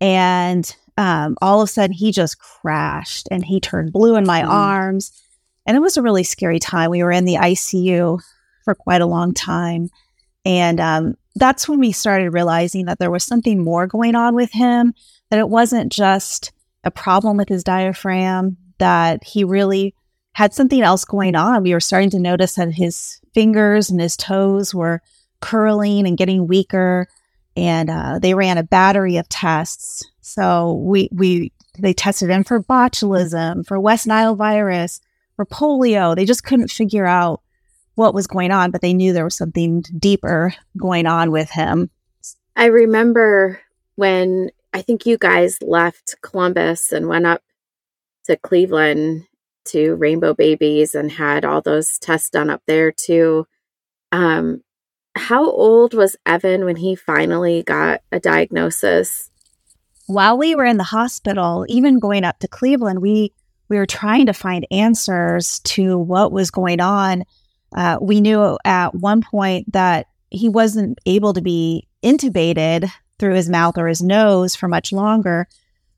and 0.00 0.74
um, 0.96 1.36
all 1.40 1.60
of 1.60 1.68
a 1.68 1.72
sudden 1.72 1.94
he 1.94 2.12
just 2.12 2.38
crashed 2.38 3.26
and 3.30 3.44
he 3.44 3.58
turned 3.58 3.92
blue 3.92 4.16
in 4.16 4.26
my 4.26 4.42
mm. 4.42 4.48
arms. 4.48 5.12
And 5.66 5.76
it 5.76 5.80
was 5.80 5.96
a 5.96 6.02
really 6.02 6.24
scary 6.24 6.58
time. 6.58 6.90
We 6.90 7.02
were 7.02 7.10
in 7.10 7.24
the 7.24 7.36
ICU 7.36 8.20
for 8.64 8.74
quite 8.74 9.00
a 9.00 9.06
long 9.06 9.34
time. 9.34 9.88
And 10.44 10.80
um, 10.80 11.16
that's 11.36 11.68
when 11.68 11.80
we 11.80 11.92
started 11.92 12.30
realizing 12.30 12.86
that 12.86 12.98
there 12.98 13.10
was 13.10 13.24
something 13.24 13.62
more 13.62 13.86
going 13.86 14.14
on 14.14 14.34
with 14.34 14.52
him, 14.52 14.94
that 15.30 15.38
it 15.38 15.48
wasn't 15.48 15.92
just 15.92 16.52
a 16.84 16.90
problem 16.90 17.36
with 17.36 17.48
his 17.48 17.64
diaphragm, 17.64 18.56
that 18.78 19.24
he 19.24 19.44
really 19.44 19.94
had 20.34 20.52
something 20.52 20.82
else 20.82 21.04
going 21.04 21.34
on. 21.34 21.62
We 21.62 21.72
were 21.72 21.80
starting 21.80 22.10
to 22.10 22.18
notice 22.18 22.54
that 22.54 22.72
his 22.72 23.20
fingers 23.32 23.88
and 23.88 24.00
his 24.00 24.16
toes 24.16 24.74
were 24.74 25.00
curling 25.40 26.06
and 26.06 26.18
getting 26.18 26.46
weaker. 26.46 27.08
And 27.56 27.88
uh, 27.88 28.18
they 28.18 28.34
ran 28.34 28.58
a 28.58 28.64
battery 28.64 29.16
of 29.16 29.28
tests. 29.28 30.02
So 30.20 30.72
we 30.72 31.08
we 31.12 31.52
they 31.78 31.92
tested 31.92 32.30
him 32.30 32.44
for 32.44 32.62
botulism, 32.62 33.66
for 33.66 33.78
West 33.78 34.06
Nile 34.06 34.34
virus, 34.34 35.00
for 35.36 35.46
polio. 35.46 36.16
They 36.16 36.24
just 36.24 36.44
couldn't 36.44 36.70
figure 36.70 37.06
out 37.06 37.42
what 37.94 38.14
was 38.14 38.26
going 38.26 38.50
on, 38.50 38.70
but 38.70 38.80
they 38.80 38.92
knew 38.94 39.12
there 39.12 39.24
was 39.24 39.36
something 39.36 39.82
deeper 39.98 40.54
going 40.76 41.06
on 41.06 41.30
with 41.30 41.50
him. 41.50 41.90
I 42.56 42.66
remember 42.66 43.60
when 43.96 44.50
I 44.72 44.82
think 44.82 45.06
you 45.06 45.18
guys 45.18 45.58
left 45.62 46.16
Columbus 46.22 46.92
and 46.92 47.08
went 47.08 47.26
up 47.26 47.42
to 48.24 48.36
Cleveland 48.36 49.26
to 49.66 49.94
Rainbow 49.94 50.34
Babies 50.34 50.94
and 50.94 51.10
had 51.10 51.44
all 51.44 51.60
those 51.60 51.98
tests 51.98 52.30
done 52.30 52.50
up 52.50 52.62
there 52.66 52.92
too. 52.92 53.46
Um, 54.12 54.62
how 55.16 55.48
old 55.48 55.94
was 55.94 56.16
Evan 56.26 56.64
when 56.64 56.76
he 56.76 56.96
finally 56.96 57.62
got 57.62 58.02
a 58.10 58.18
diagnosis? 58.18 59.30
While 60.06 60.36
we 60.36 60.54
were 60.54 60.64
in 60.64 60.76
the 60.76 60.84
hospital, 60.84 61.64
even 61.68 61.98
going 61.98 62.24
up 62.24 62.40
to 62.40 62.48
Cleveland, 62.48 63.00
we 63.00 63.32
we 63.68 63.78
were 63.78 63.86
trying 63.86 64.26
to 64.26 64.34
find 64.34 64.66
answers 64.70 65.60
to 65.60 65.96
what 65.98 66.32
was 66.32 66.50
going 66.50 66.80
on. 66.80 67.24
Uh, 67.74 67.98
we 68.00 68.20
knew 68.20 68.56
at 68.64 68.94
one 68.94 69.20
point 69.20 69.72
that 69.72 70.06
he 70.30 70.48
wasn't 70.48 70.98
able 71.06 71.32
to 71.34 71.42
be 71.42 71.88
intubated 72.02 72.88
through 73.18 73.34
his 73.34 73.48
mouth 73.48 73.76
or 73.78 73.88
his 73.88 74.02
nose 74.02 74.54
for 74.54 74.68
much 74.68 74.92
longer. 74.92 75.48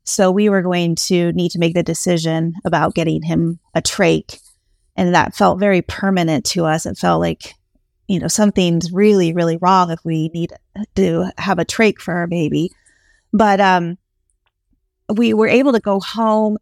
So 0.05 0.31
we 0.31 0.49
were 0.49 0.63
going 0.63 0.95
to 1.07 1.33
need 1.33 1.51
to 1.51 1.59
make 1.59 1.75
the 1.75 1.83
decision 1.83 2.55
about 2.65 2.95
getting 2.95 3.23
him 3.23 3.59
a 3.75 3.83
trach. 3.83 4.41
And 4.97 5.15
that 5.15 5.35
felt 5.35 5.59
very 5.59 5.83
permanent 5.83 6.45
to 6.47 6.65
us. 6.65 6.87
It 6.87 6.97
felt 6.97 7.21
like, 7.21 7.55
you 8.07 8.21
know, 8.21 8.29
something's 8.29 8.93
really, 8.93 9.33
really 9.33 9.57
wrong 9.57 9.91
if 9.91 9.99
we 10.05 10.29
need 10.29 10.53
to 10.95 11.31
have 11.39 11.59
a 11.59 11.65
trach 11.65 11.99
for 11.99 12.15
our 12.15 12.27
baby. 12.27 12.71
But 13.33 13.61
um, 13.61 13.99
we 15.15 15.35
were 15.35 15.49
able 15.49 15.73
to 15.73 15.81
go 15.81 16.01
home 16.01 16.57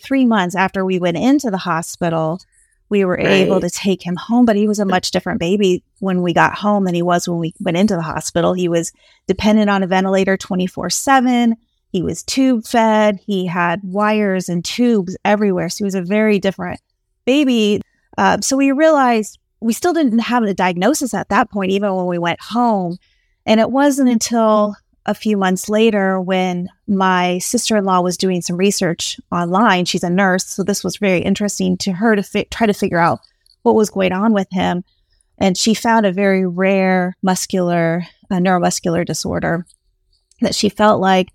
three 0.00 0.26
months 0.26 0.54
after 0.54 0.84
we 0.84 0.98
went 0.98 1.16
into 1.16 1.50
the 1.50 1.58
hospital 1.58 2.40
we 2.92 3.06
were 3.06 3.14
right. 3.14 3.26
able 3.26 3.58
to 3.58 3.70
take 3.70 4.02
him 4.02 4.16
home, 4.16 4.44
but 4.44 4.54
he 4.54 4.68
was 4.68 4.78
a 4.78 4.84
much 4.84 5.12
different 5.12 5.40
baby 5.40 5.82
when 6.00 6.20
we 6.20 6.34
got 6.34 6.54
home 6.54 6.84
than 6.84 6.94
he 6.94 7.00
was 7.00 7.26
when 7.26 7.38
we 7.38 7.54
went 7.58 7.78
into 7.78 7.96
the 7.96 8.02
hospital. 8.02 8.52
He 8.52 8.68
was 8.68 8.92
dependent 9.26 9.70
on 9.70 9.82
a 9.82 9.86
ventilator 9.86 10.36
24 10.36 10.90
7. 10.90 11.56
He 11.88 12.02
was 12.02 12.22
tube 12.22 12.66
fed. 12.66 13.18
He 13.24 13.46
had 13.46 13.80
wires 13.82 14.50
and 14.50 14.62
tubes 14.62 15.16
everywhere. 15.24 15.70
So 15.70 15.78
he 15.78 15.84
was 15.84 15.94
a 15.94 16.02
very 16.02 16.38
different 16.38 16.80
baby. 17.24 17.80
Uh, 18.18 18.42
so 18.42 18.58
we 18.58 18.72
realized 18.72 19.38
we 19.60 19.72
still 19.72 19.94
didn't 19.94 20.18
have 20.18 20.42
a 20.42 20.52
diagnosis 20.52 21.14
at 21.14 21.30
that 21.30 21.50
point, 21.50 21.70
even 21.70 21.94
when 21.94 22.04
we 22.04 22.18
went 22.18 22.42
home. 22.42 22.98
And 23.46 23.58
it 23.58 23.70
wasn't 23.70 24.10
until 24.10 24.76
a 25.06 25.14
few 25.14 25.36
months 25.36 25.68
later 25.68 26.20
when 26.20 26.68
my 26.86 27.38
sister 27.38 27.76
in 27.76 27.84
law 27.84 28.00
was 28.00 28.16
doing 28.16 28.40
some 28.40 28.56
research 28.56 29.20
online. 29.32 29.84
She's 29.84 30.04
a 30.04 30.10
nurse. 30.10 30.46
So 30.46 30.62
this 30.62 30.84
was 30.84 30.96
very 30.96 31.20
interesting 31.20 31.76
to 31.78 31.92
her 31.92 32.14
to 32.14 32.22
fi- 32.22 32.46
try 32.50 32.66
to 32.66 32.74
figure 32.74 32.98
out 32.98 33.20
what 33.62 33.74
was 33.74 33.90
going 33.90 34.12
on 34.12 34.32
with 34.32 34.48
him. 34.50 34.84
And 35.38 35.56
she 35.56 35.74
found 35.74 36.06
a 36.06 36.12
very 36.12 36.46
rare 36.46 37.16
muscular, 37.22 38.04
uh, 38.30 38.36
neuromuscular 38.36 39.04
disorder 39.04 39.66
that 40.40 40.54
she 40.54 40.68
felt 40.68 41.00
like 41.00 41.28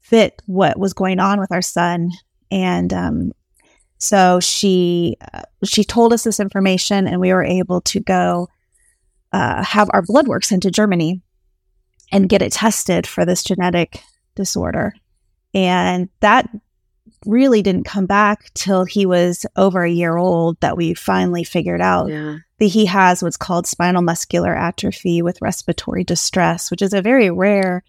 fit 0.00 0.42
what 0.46 0.78
was 0.78 0.92
going 0.92 1.18
on 1.18 1.40
with 1.40 1.52
our 1.52 1.62
son. 1.62 2.10
And 2.50 2.92
um, 2.92 3.32
so 3.98 4.40
she 4.40 5.16
uh, 5.32 5.42
she 5.64 5.84
told 5.84 6.12
us 6.12 6.24
this 6.24 6.38
information, 6.38 7.06
and 7.06 7.20
we 7.20 7.32
were 7.32 7.42
able 7.42 7.80
to 7.82 8.00
go 8.00 8.48
uh, 9.32 9.64
have 9.64 9.88
our 9.92 10.02
blood 10.02 10.28
work 10.28 10.44
sent 10.44 10.62
to 10.64 10.70
Germany 10.70 11.22
and 12.12 12.28
get 12.28 12.42
it 12.42 12.52
tested 12.52 13.06
for 13.06 13.24
this 13.24 13.42
genetic 13.42 14.00
disorder. 14.34 14.94
And 15.54 16.08
that 16.20 16.48
really 17.24 17.62
didn't 17.62 17.84
come 17.84 18.06
back 18.06 18.52
till 18.54 18.84
he 18.84 19.06
was 19.06 19.46
over 19.56 19.82
a 19.82 19.90
year 19.90 20.16
old 20.16 20.60
that 20.60 20.76
we 20.76 20.94
finally 20.94 21.44
figured 21.44 21.80
out 21.80 22.08
yeah. 22.08 22.38
that 22.58 22.66
he 22.66 22.86
has 22.86 23.22
what's 23.22 23.36
called 23.36 23.66
spinal 23.66 24.02
muscular 24.02 24.54
atrophy 24.54 25.22
with 25.22 25.40
respiratory 25.42 26.04
distress, 26.04 26.70
which 26.70 26.82
is 26.82 26.92
a 26.92 27.02
very 27.02 27.30
rare 27.30 27.82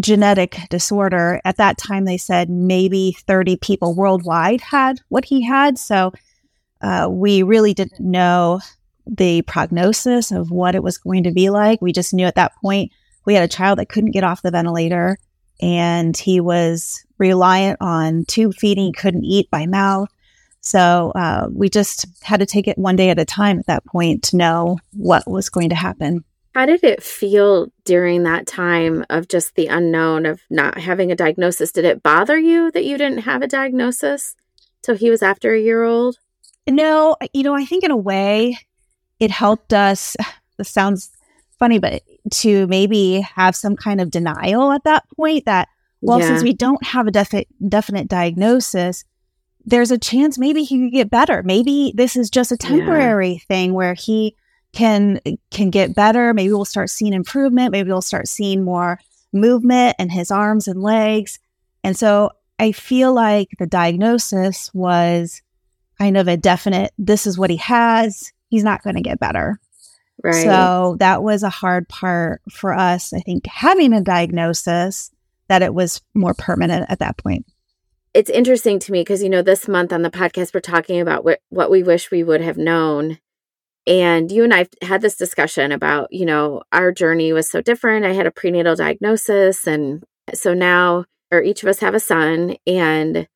genetic 0.00 0.58
disorder. 0.70 1.40
At 1.44 1.58
that 1.58 1.78
time, 1.78 2.04
they 2.04 2.18
said 2.18 2.48
maybe 2.48 3.16
30 3.26 3.56
people 3.58 3.94
worldwide 3.94 4.60
had 4.60 5.00
what 5.08 5.24
he 5.24 5.42
had. 5.42 5.78
So 5.78 6.12
uh, 6.80 7.08
we 7.10 7.42
really 7.42 7.74
didn't 7.74 8.00
know 8.00 8.60
the 9.06 9.42
prognosis 9.42 10.30
of 10.30 10.50
what 10.50 10.74
it 10.74 10.82
was 10.82 10.98
going 10.98 11.24
to 11.24 11.32
be 11.32 11.50
like. 11.50 11.82
We 11.82 11.92
just 11.92 12.14
knew 12.14 12.26
at 12.26 12.36
that 12.36 12.52
point 12.62 12.92
we 13.24 13.34
had 13.34 13.44
a 13.44 13.48
child 13.48 13.78
that 13.78 13.88
couldn't 13.88 14.10
get 14.12 14.24
off 14.24 14.42
the 14.42 14.50
ventilator 14.50 15.18
and 15.60 16.16
he 16.16 16.40
was 16.40 17.04
reliant 17.18 17.78
on 17.80 18.24
tube 18.26 18.54
feeding, 18.54 18.86
he 18.86 18.92
couldn't 18.92 19.24
eat 19.24 19.48
by 19.50 19.66
mouth. 19.66 20.08
So 20.60 21.12
uh, 21.14 21.48
we 21.52 21.68
just 21.68 22.06
had 22.22 22.40
to 22.40 22.46
take 22.46 22.68
it 22.68 22.78
one 22.78 22.96
day 22.96 23.10
at 23.10 23.18
a 23.18 23.24
time 23.24 23.58
at 23.58 23.66
that 23.66 23.84
point 23.84 24.22
to 24.24 24.36
know 24.36 24.78
what 24.92 25.28
was 25.28 25.48
going 25.48 25.70
to 25.70 25.74
happen. 25.74 26.24
How 26.54 26.66
did 26.66 26.84
it 26.84 27.02
feel 27.02 27.68
during 27.84 28.24
that 28.24 28.46
time 28.46 29.04
of 29.08 29.26
just 29.26 29.54
the 29.54 29.68
unknown 29.68 30.26
of 30.26 30.40
not 30.50 30.78
having 30.78 31.10
a 31.10 31.16
diagnosis? 31.16 31.72
Did 31.72 31.84
it 31.84 32.02
bother 32.02 32.38
you 32.38 32.70
that 32.72 32.84
you 32.84 32.98
didn't 32.98 33.22
have 33.22 33.42
a 33.42 33.48
diagnosis 33.48 34.36
till 34.82 34.96
he 34.96 35.10
was 35.10 35.22
after 35.22 35.54
a 35.54 35.60
year 35.60 35.82
old? 35.82 36.18
No, 36.68 37.16
you 37.32 37.42
know, 37.42 37.54
I 37.54 37.64
think 37.64 37.84
in 37.84 37.90
a 37.90 37.96
way 37.96 38.58
it 39.18 39.30
helped 39.30 39.72
us. 39.72 40.16
This 40.58 40.68
sounds 40.68 41.10
funny, 41.58 41.78
but 41.78 42.02
to 42.30 42.66
maybe 42.68 43.20
have 43.20 43.56
some 43.56 43.76
kind 43.76 44.00
of 44.00 44.10
denial 44.10 44.72
at 44.72 44.84
that 44.84 45.04
point 45.16 45.44
that, 45.46 45.68
well, 46.00 46.20
yeah. 46.20 46.26
since 46.26 46.42
we 46.42 46.52
don't 46.52 46.84
have 46.84 47.06
a 47.06 47.10
defi- 47.10 47.48
definite 47.68 48.08
diagnosis, 48.08 49.04
there's 49.64 49.90
a 49.90 49.98
chance 49.98 50.38
maybe 50.38 50.64
he 50.64 50.78
could 50.78 50.92
get 50.92 51.10
better. 51.10 51.42
Maybe 51.42 51.92
this 51.96 52.16
is 52.16 52.30
just 52.30 52.52
a 52.52 52.56
temporary 52.56 53.32
yeah. 53.32 53.38
thing 53.48 53.74
where 53.74 53.94
he 53.94 54.36
can 54.72 55.20
can 55.50 55.70
get 55.70 55.94
better. 55.94 56.32
Maybe 56.32 56.52
we'll 56.52 56.64
start 56.64 56.90
seeing 56.90 57.12
improvement. 57.12 57.72
Maybe 57.72 57.90
we'll 57.90 58.02
start 58.02 58.26
seeing 58.26 58.64
more 58.64 58.98
movement 59.32 59.96
in 59.98 60.10
his 60.10 60.30
arms 60.30 60.66
and 60.66 60.82
legs. 60.82 61.38
And 61.84 61.96
so 61.96 62.30
I 62.58 62.72
feel 62.72 63.12
like 63.12 63.48
the 63.58 63.66
diagnosis 63.66 64.70
was 64.72 65.42
kind 65.98 66.16
of 66.16 66.28
a 66.28 66.36
definite 66.36 66.92
this 66.98 67.26
is 67.26 67.38
what 67.38 67.50
he 67.50 67.56
has. 67.58 68.32
He's 68.48 68.64
not 68.64 68.82
going 68.82 68.96
to 68.96 69.02
get 69.02 69.20
better. 69.20 69.58
Right. 70.22 70.44
So 70.44 70.96
that 71.00 71.22
was 71.22 71.42
a 71.42 71.50
hard 71.50 71.88
part 71.88 72.42
for 72.50 72.72
us, 72.72 73.12
I 73.12 73.20
think, 73.20 73.46
having 73.46 73.92
a 73.92 74.00
diagnosis 74.00 75.10
that 75.48 75.62
it 75.62 75.74
was 75.74 76.00
more 76.14 76.34
permanent 76.34 76.86
at 76.88 77.00
that 77.00 77.18
point. 77.18 77.46
It's 78.14 78.30
interesting 78.30 78.78
to 78.80 78.92
me 78.92 79.00
because, 79.00 79.22
you 79.22 79.30
know, 79.30 79.42
this 79.42 79.66
month 79.66 79.92
on 79.92 80.02
the 80.02 80.10
podcast, 80.10 80.54
we're 80.54 80.60
talking 80.60 81.00
about 81.00 81.24
what, 81.24 81.40
what 81.48 81.70
we 81.70 81.82
wish 81.82 82.10
we 82.10 82.22
would 82.22 82.40
have 82.40 82.56
known. 82.56 83.18
And 83.86 84.30
you 84.30 84.44
and 84.44 84.54
I 84.54 84.66
had 84.80 85.00
this 85.00 85.16
discussion 85.16 85.72
about, 85.72 86.12
you 86.12 86.24
know, 86.24 86.62
our 86.70 86.92
journey 86.92 87.32
was 87.32 87.50
so 87.50 87.60
different. 87.60 88.04
I 88.04 88.12
had 88.12 88.26
a 88.26 88.30
prenatal 88.30 88.76
diagnosis. 88.76 89.66
And 89.66 90.04
so 90.34 90.54
now, 90.54 91.04
or 91.32 91.42
each 91.42 91.62
of 91.62 91.68
us 91.68 91.80
have 91.80 91.94
a 91.94 92.00
son, 92.00 92.56
and 92.66 93.26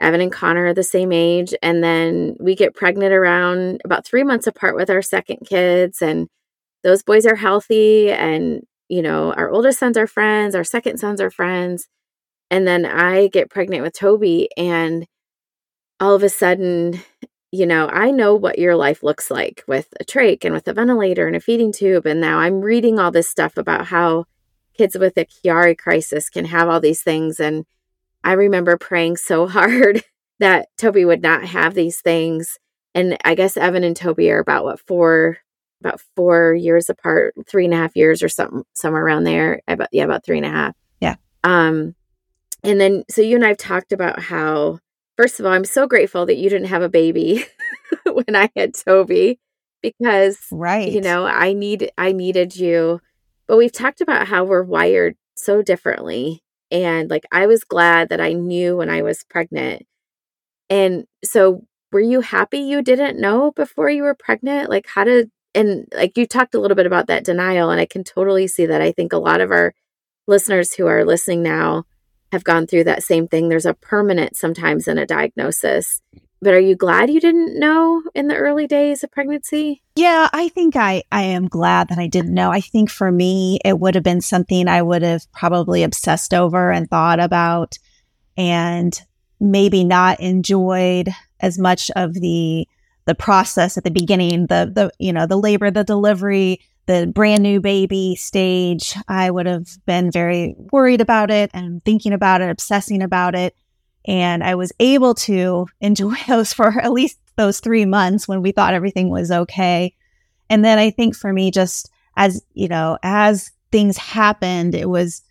Evan 0.00 0.20
and 0.20 0.32
Connor 0.32 0.66
are 0.66 0.74
the 0.74 0.82
same 0.82 1.12
age. 1.12 1.54
And 1.62 1.82
then 1.82 2.36
we 2.38 2.54
get 2.54 2.74
pregnant 2.74 3.12
around 3.12 3.80
about 3.84 4.04
three 4.04 4.24
months 4.24 4.46
apart 4.46 4.76
with 4.76 4.90
our 4.90 5.02
second 5.02 5.46
kids. 5.46 6.02
And 6.02 6.28
those 6.86 7.02
boys 7.02 7.26
are 7.26 7.34
healthy 7.34 8.12
and 8.12 8.62
you 8.88 9.02
know 9.02 9.32
our 9.32 9.50
oldest 9.50 9.78
sons 9.80 9.96
are 9.96 10.06
friends 10.06 10.54
our 10.54 10.62
second 10.62 10.98
sons 10.98 11.20
are 11.20 11.30
friends 11.30 11.88
and 12.48 12.66
then 12.66 12.86
i 12.86 13.26
get 13.26 13.50
pregnant 13.50 13.82
with 13.82 13.92
toby 13.92 14.48
and 14.56 15.06
all 15.98 16.14
of 16.14 16.22
a 16.22 16.28
sudden 16.28 17.00
you 17.50 17.66
know 17.66 17.88
i 17.88 18.12
know 18.12 18.36
what 18.36 18.58
your 18.58 18.76
life 18.76 19.02
looks 19.02 19.30
like 19.30 19.64
with 19.66 19.88
a 19.98 20.04
trach 20.04 20.44
and 20.44 20.54
with 20.54 20.68
a 20.68 20.72
ventilator 20.72 21.26
and 21.26 21.34
a 21.34 21.40
feeding 21.40 21.72
tube 21.72 22.06
and 22.06 22.20
now 22.20 22.38
i'm 22.38 22.60
reading 22.60 22.98
all 23.00 23.10
this 23.10 23.28
stuff 23.28 23.56
about 23.56 23.86
how 23.86 24.24
kids 24.78 24.96
with 24.96 25.16
a 25.16 25.24
chiari 25.24 25.76
crisis 25.76 26.28
can 26.28 26.44
have 26.44 26.68
all 26.68 26.80
these 26.80 27.02
things 27.02 27.40
and 27.40 27.64
i 28.26 28.32
remember 28.32 28.76
praying 28.76 29.16
so 29.16 29.46
hard 29.48 30.04
that 30.38 30.68
toby 30.76 31.04
would 31.04 31.22
not 31.22 31.44
have 31.44 31.74
these 31.74 32.00
things 32.00 32.58
and 32.94 33.16
i 33.24 33.34
guess 33.34 33.56
evan 33.56 33.84
and 33.84 33.96
toby 33.96 34.30
are 34.30 34.40
about 34.40 34.64
what 34.64 34.80
four 34.80 35.38
about 35.80 36.00
four 36.14 36.54
years 36.54 36.88
apart, 36.88 37.34
three 37.46 37.64
and 37.64 37.74
a 37.74 37.76
half 37.76 37.96
years 37.96 38.22
or 38.22 38.28
something, 38.28 38.64
somewhere 38.74 39.04
around 39.04 39.24
there. 39.24 39.60
About 39.68 39.88
yeah, 39.92 40.04
about 40.04 40.24
three 40.24 40.38
and 40.38 40.46
a 40.46 40.50
half. 40.50 40.74
Yeah. 41.00 41.16
Um, 41.44 41.94
and 42.62 42.80
then 42.80 43.04
so 43.08 43.22
you 43.22 43.36
and 43.36 43.44
I've 43.44 43.58
talked 43.58 43.92
about 43.92 44.20
how 44.20 44.80
first 45.16 45.38
of 45.38 45.46
all, 45.46 45.52
I'm 45.52 45.64
so 45.64 45.86
grateful 45.86 46.26
that 46.26 46.36
you 46.36 46.48
didn't 46.50 46.68
have 46.68 46.82
a 46.82 46.88
baby 46.88 47.44
when 48.04 48.34
I 48.34 48.50
had 48.56 48.74
Toby 48.74 49.38
because 49.82 50.38
right, 50.50 50.90
you 50.90 51.00
know, 51.00 51.26
I 51.26 51.52
need 51.52 51.90
I 51.98 52.12
needed 52.12 52.56
you. 52.56 53.00
But 53.46 53.58
we've 53.58 53.72
talked 53.72 54.00
about 54.00 54.26
how 54.26 54.44
we're 54.44 54.64
wired 54.64 55.16
so 55.36 55.62
differently. 55.62 56.42
And 56.70 57.10
like 57.10 57.24
I 57.32 57.46
was 57.46 57.64
glad 57.64 58.08
that 58.08 58.20
I 58.20 58.32
knew 58.32 58.76
when 58.76 58.90
I 58.90 59.02
was 59.02 59.24
pregnant. 59.24 59.86
And 60.68 61.06
so 61.24 61.64
were 61.92 62.00
you 62.00 62.20
happy 62.20 62.58
you 62.58 62.82
didn't 62.82 63.20
know 63.20 63.52
before 63.52 63.88
you 63.90 64.02
were 64.02 64.14
pregnant? 64.14 64.68
Like 64.68 64.86
how 64.86 65.04
did 65.04 65.30
and 65.56 65.88
like 65.94 66.16
you 66.16 66.26
talked 66.26 66.54
a 66.54 66.60
little 66.60 66.76
bit 66.76 66.86
about 66.86 67.06
that 67.08 67.24
denial 67.24 67.70
and 67.70 67.80
i 67.80 67.86
can 67.86 68.04
totally 68.04 68.46
see 68.46 68.66
that 68.66 68.82
i 68.82 68.92
think 68.92 69.12
a 69.12 69.18
lot 69.18 69.40
of 69.40 69.50
our 69.50 69.74
listeners 70.28 70.74
who 70.74 70.86
are 70.86 71.04
listening 71.04 71.42
now 71.42 71.84
have 72.30 72.44
gone 72.44 72.66
through 72.66 72.84
that 72.84 73.02
same 73.02 73.26
thing 73.26 73.48
there's 73.48 73.66
a 73.66 73.74
permanent 73.74 74.36
sometimes 74.36 74.86
in 74.86 74.98
a 74.98 75.06
diagnosis 75.06 76.00
but 76.46 76.54
are 76.54 76.60
you 76.60 76.76
glad 76.76 77.10
you 77.10 77.18
didn't 77.18 77.58
know 77.58 78.04
in 78.14 78.28
the 78.28 78.36
early 78.36 78.68
days 78.68 79.02
of 79.02 79.10
pregnancy? 79.10 79.82
Yeah 79.96 80.28
i 80.32 80.48
think 80.48 80.76
i 80.76 81.02
i 81.10 81.22
am 81.22 81.48
glad 81.48 81.88
that 81.88 81.98
i 81.98 82.06
didn't 82.06 82.32
know. 82.34 82.52
I 82.52 82.60
think 82.60 82.88
for 82.88 83.10
me 83.10 83.58
it 83.64 83.80
would 83.80 83.96
have 83.96 84.04
been 84.04 84.20
something 84.20 84.68
i 84.68 84.80
would 84.80 85.02
have 85.02 85.30
probably 85.32 85.82
obsessed 85.82 86.32
over 86.32 86.70
and 86.70 86.88
thought 86.88 87.18
about 87.18 87.78
and 88.36 89.02
maybe 89.40 89.82
not 89.82 90.20
enjoyed 90.20 91.08
as 91.40 91.58
much 91.58 91.90
of 91.96 92.14
the 92.14 92.68
the 93.06 93.14
process 93.14 93.76
at 93.76 93.84
the 93.84 93.90
beginning, 93.90 94.46
the 94.46 94.70
the 94.72 94.90
you 94.98 95.12
know 95.12 95.26
the 95.26 95.38
labor, 95.38 95.70
the 95.70 95.84
delivery, 95.84 96.60
the 96.86 97.10
brand 97.12 97.42
new 97.42 97.60
baby 97.60 98.14
stage, 98.16 98.94
I 99.08 99.30
would 99.30 99.46
have 99.46 99.68
been 99.86 100.10
very 100.10 100.54
worried 100.72 101.00
about 101.00 101.30
it 101.30 101.50
and 101.54 101.84
thinking 101.84 102.12
about 102.12 102.40
it, 102.40 102.50
obsessing 102.50 103.02
about 103.02 103.34
it. 103.34 103.56
And 104.06 104.44
I 104.44 104.54
was 104.54 104.72
able 104.78 105.14
to 105.14 105.66
enjoy 105.80 106.14
those 106.28 106.52
for 106.52 106.80
at 106.80 106.92
least 106.92 107.18
those 107.36 107.60
three 107.60 107.84
months 107.84 108.26
when 108.26 108.42
we 108.42 108.52
thought 108.52 108.74
everything 108.74 109.10
was 109.10 109.30
okay. 109.30 109.94
And 110.48 110.64
then 110.64 110.78
I 110.78 110.90
think 110.90 111.16
for 111.16 111.32
me, 111.32 111.50
just 111.50 111.90
as, 112.16 112.42
you 112.54 112.68
know, 112.68 112.98
as 113.02 113.50
things 113.72 113.96
happened, 113.98 114.74
it 114.74 114.88
was 114.88 115.22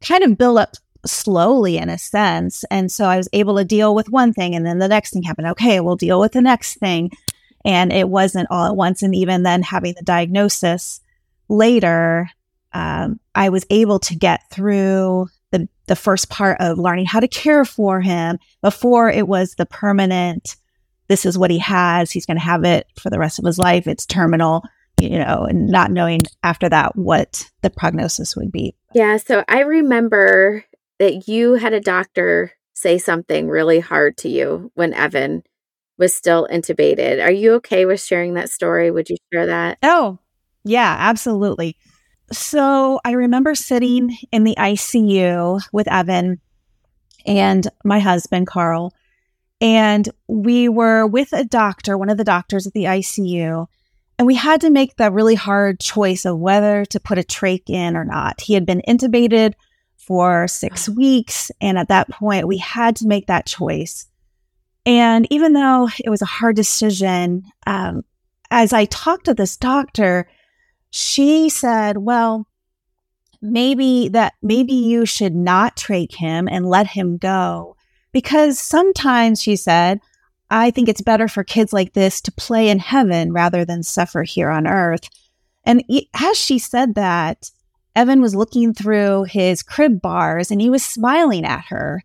kind 0.00 0.24
of 0.24 0.38
built 0.38 0.58
up 0.58 0.74
slowly 1.06 1.78
in 1.78 1.88
a 1.88 1.98
sense. 1.98 2.64
And 2.70 2.90
so 2.90 3.04
I 3.04 3.16
was 3.16 3.28
able 3.32 3.56
to 3.58 3.64
deal 3.64 3.94
with 3.94 4.08
one 4.08 4.32
thing 4.32 4.54
and 4.54 4.64
then 4.64 4.78
the 4.78 4.88
next 4.88 5.12
thing 5.12 5.22
happened. 5.22 5.48
Okay, 5.48 5.80
we'll 5.80 5.96
deal 5.96 6.20
with 6.20 6.32
the 6.32 6.40
next 6.40 6.78
thing. 6.78 7.10
And 7.64 7.92
it 7.92 8.08
wasn't 8.08 8.48
all 8.50 8.66
at 8.66 8.76
once. 8.76 9.02
And 9.02 9.14
even 9.14 9.44
then 9.44 9.62
having 9.62 9.94
the 9.94 10.02
diagnosis 10.02 11.00
later, 11.48 12.28
um, 12.72 13.20
I 13.34 13.50
was 13.50 13.66
able 13.70 13.98
to 14.00 14.16
get 14.16 14.50
through 14.50 15.28
the, 15.52 15.68
the 15.86 15.96
first 15.96 16.28
part 16.28 16.56
of 16.60 16.78
learning 16.78 17.06
how 17.06 17.20
to 17.20 17.28
care 17.28 17.64
for 17.64 18.00
him 18.00 18.38
before 18.62 19.08
it 19.08 19.28
was 19.28 19.54
the 19.54 19.66
permanent, 19.66 20.56
this 21.08 21.24
is 21.24 21.38
what 21.38 21.50
he 21.50 21.58
has. 21.58 22.10
He's 22.10 22.26
going 22.26 22.38
to 22.38 22.42
have 22.42 22.64
it 22.64 22.86
for 22.98 23.10
the 23.10 23.18
rest 23.18 23.38
of 23.38 23.44
his 23.44 23.58
life. 23.58 23.86
It's 23.86 24.06
terminal, 24.06 24.62
you 25.00 25.18
know, 25.18 25.46
and 25.48 25.68
not 25.68 25.90
knowing 25.90 26.22
after 26.42 26.68
that 26.68 26.96
what 26.96 27.48
the 27.60 27.70
prognosis 27.70 28.34
would 28.34 28.50
be. 28.50 28.74
Yeah. 28.94 29.18
So 29.18 29.44
I 29.46 29.60
remember 29.60 30.64
that 30.98 31.28
you 31.28 31.54
had 31.54 31.72
a 31.72 31.80
doctor 31.80 32.52
say 32.74 32.98
something 32.98 33.48
really 33.48 33.80
hard 33.80 34.16
to 34.18 34.28
you 34.28 34.72
when 34.74 34.94
Evan 34.94 35.42
was 35.98 36.14
still 36.14 36.48
intubated. 36.50 37.22
Are 37.22 37.30
you 37.30 37.54
okay 37.54 37.84
with 37.84 38.02
sharing 38.02 38.34
that 38.34 38.50
story? 38.50 38.90
Would 38.90 39.08
you 39.08 39.16
share 39.32 39.46
that? 39.46 39.78
Oh, 39.82 40.18
yeah, 40.64 40.96
absolutely. 40.98 41.76
So 42.32 42.98
I 43.04 43.12
remember 43.12 43.54
sitting 43.54 44.16
in 44.32 44.44
the 44.44 44.54
ICU 44.58 45.62
with 45.70 45.86
Evan 45.88 46.40
and 47.26 47.68
my 47.84 48.00
husband, 48.00 48.46
Carl, 48.46 48.94
and 49.60 50.08
we 50.26 50.68
were 50.68 51.06
with 51.06 51.32
a 51.32 51.44
doctor, 51.44 51.96
one 51.96 52.08
of 52.08 52.16
the 52.16 52.24
doctors 52.24 52.66
at 52.66 52.72
the 52.72 52.84
ICU, 52.84 53.66
and 54.18 54.26
we 54.26 54.34
had 54.34 54.60
to 54.62 54.70
make 54.70 54.96
the 54.96 55.10
really 55.10 55.34
hard 55.34 55.78
choice 55.78 56.24
of 56.24 56.38
whether 56.38 56.84
to 56.86 57.00
put 57.00 57.18
a 57.18 57.22
trach 57.22 57.68
in 57.68 57.96
or 57.96 58.04
not. 58.04 58.40
He 58.40 58.54
had 58.54 58.66
been 58.66 58.82
intubated 58.88 59.52
for 59.96 60.48
six 60.48 60.88
weeks, 60.88 61.50
and 61.60 61.78
at 61.78 61.88
that 61.88 62.10
point, 62.10 62.48
we 62.48 62.58
had 62.58 62.96
to 62.96 63.06
make 63.06 63.26
that 63.26 63.46
choice. 63.46 64.06
And 64.84 65.28
even 65.30 65.52
though 65.52 65.88
it 66.02 66.10
was 66.10 66.22
a 66.22 66.26
hard 66.26 66.56
decision, 66.56 67.44
um, 67.66 68.04
as 68.50 68.72
I 68.72 68.86
talked 68.86 69.26
to 69.26 69.34
this 69.34 69.56
doctor, 69.56 70.28
she 70.92 71.48
said, 71.48 71.96
well, 71.96 72.46
maybe 73.40 74.08
that 74.08 74.34
maybe 74.42 74.74
you 74.74 75.06
should 75.06 75.34
not 75.34 75.74
trach 75.74 76.14
him 76.16 76.46
and 76.46 76.68
let 76.68 76.86
him 76.86 77.16
go. 77.16 77.76
Because 78.12 78.58
sometimes 78.58 79.42
she 79.42 79.56
said, 79.56 80.00
I 80.50 80.70
think 80.70 80.90
it's 80.90 81.00
better 81.00 81.28
for 81.28 81.44
kids 81.44 81.72
like 81.72 81.94
this 81.94 82.20
to 82.20 82.32
play 82.32 82.68
in 82.68 82.78
heaven 82.78 83.32
rather 83.32 83.64
than 83.64 83.82
suffer 83.82 84.22
here 84.22 84.50
on 84.50 84.66
earth. 84.66 85.08
And 85.64 85.82
as 86.12 86.36
she 86.36 86.58
said 86.58 86.94
that, 86.94 87.50
Evan 87.96 88.20
was 88.20 88.34
looking 88.34 88.74
through 88.74 89.24
his 89.24 89.62
crib 89.62 90.02
bars 90.02 90.50
and 90.50 90.60
he 90.60 90.68
was 90.68 90.84
smiling 90.84 91.46
at 91.46 91.64
her. 91.68 92.04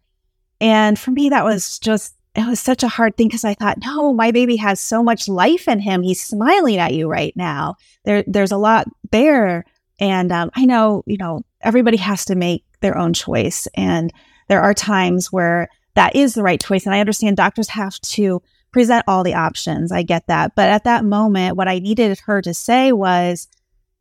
And 0.61 0.97
for 0.97 1.11
me, 1.11 1.27
that 1.27 1.43
was 1.43 1.77
just, 1.77 2.15
it 2.37 2.45
was 2.45 2.59
such 2.59 2.83
a 2.83 2.87
hard 2.87 3.17
thing 3.17 3.27
because 3.27 3.43
I 3.43 3.55
thought, 3.55 3.79
no, 3.83 4.13
my 4.13 4.29
baby 4.29 4.57
has 4.57 4.79
so 4.79 5.01
much 5.01 5.27
life 5.27 5.67
in 5.67 5.79
him. 5.79 6.03
He's 6.03 6.23
smiling 6.23 6.77
at 6.77 6.93
you 6.93 7.09
right 7.09 7.35
now. 7.35 7.75
There 8.05 8.23
there's 8.27 8.51
a 8.51 8.57
lot 8.57 8.87
there. 9.11 9.65
And 9.99 10.31
um, 10.31 10.51
i 10.55 10.65
know 10.65 11.03
you 11.07 11.17
know 11.17 11.41
everybody 11.61 11.97
has 11.97 12.25
to 12.25 12.35
make 12.35 12.63
their 12.81 12.95
own 12.95 13.13
choice. 13.13 13.67
And 13.73 14.13
there 14.47 14.61
are 14.61 14.75
times 14.75 15.31
where 15.31 15.67
that 15.95 16.15
is 16.15 16.35
the 16.35 16.43
right 16.43 16.61
choice. 16.61 16.85
And 16.85 16.93
i 16.93 16.99
understand 16.99 17.37
doctors 17.37 17.69
have 17.69 17.99
to 18.01 18.43
present 18.71 19.03
all 19.07 19.23
the 19.23 19.33
options. 19.33 19.91
I 19.91 20.03
get 20.03 20.27
that. 20.27 20.53
But 20.55 20.69
at 20.69 20.83
that 20.83 21.03
moment 21.03 21.57
what 21.57 21.67
i 21.67 21.79
needed 21.79 22.19
her 22.27 22.41
to 22.43 22.53
say 22.53 22.91
was 22.91 23.47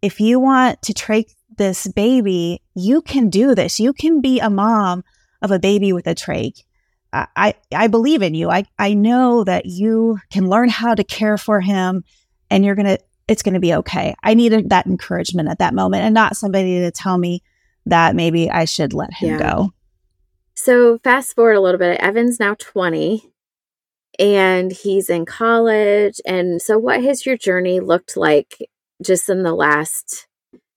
if 0.03 0.21
you 0.21 0.39
want 0.39 0.83
to 0.83 0.93
trach 0.93 1.35
this 1.57 1.87
baby 1.89 2.61
you 2.75 3.01
can 3.01 3.31
do 3.31 3.55
this. 3.55 3.81
You 3.81 3.95
can 3.95 4.21
be 4.21 4.41
a 4.41 4.51
mom 4.51 5.05
of 5.41 5.51
a 5.51 5.59
baby 5.59 5.95
with 5.95 6.07
a 6.07 6.15
trach 6.15 6.65
I, 7.13 7.55
I 7.75 7.87
believe 7.87 8.23
in 8.23 8.35
you. 8.35 8.51
I, 8.51 8.65
I 8.79 8.95
know 8.95 9.45
that 9.45 9.67
you 9.67 10.19
can 10.31 10.49
learn 10.49 10.69
how 10.69 10.95
to 10.95 11.05
care 11.05 11.39
for 11.39 11.61
him 11.61 12.05
and 12.51 12.65
you're 12.65 12.75
going 12.75 12.87
to 12.87 12.99
it's 13.29 13.43
going 13.43 13.55
to 13.55 13.61
be 13.61 13.75
okay. 13.75 14.15
I 14.23 14.35
needed 14.35 14.71
that 14.71 14.87
encouragement 14.87 15.49
at 15.49 15.59
that 15.59 15.75
moment 15.75 16.05
and 16.05 16.15
not 16.15 16.37
somebody 16.37 16.81
to 16.81 16.91
tell 16.91 17.19
me 17.19 17.43
that 17.87 18.15
maybe 18.15 18.51
I 18.51 18.67
should 18.67 18.93
let 18.93 19.13
him 19.13 19.31
yeah. 19.31 19.39
go. 19.39 19.73
So, 20.55 20.99
fast 21.05 21.35
forward 21.35 21.55
a 21.55 21.61
little 21.61 21.79
bit. 21.79 22.01
Evan's 22.01 22.41
now 22.41 22.55
20 22.55 23.33
and 24.19 24.73
he's 24.73 25.11
in 25.11 25.27
college. 25.27 26.21
And 26.25 26.63
so, 26.63 26.79
what 26.79 27.03
has 27.03 27.27
your 27.27 27.37
journey 27.37 27.81
looked 27.81 28.17
like 28.17 28.69
just 29.03 29.29
in 29.29 29.43
the 29.43 29.55
last 29.55 30.27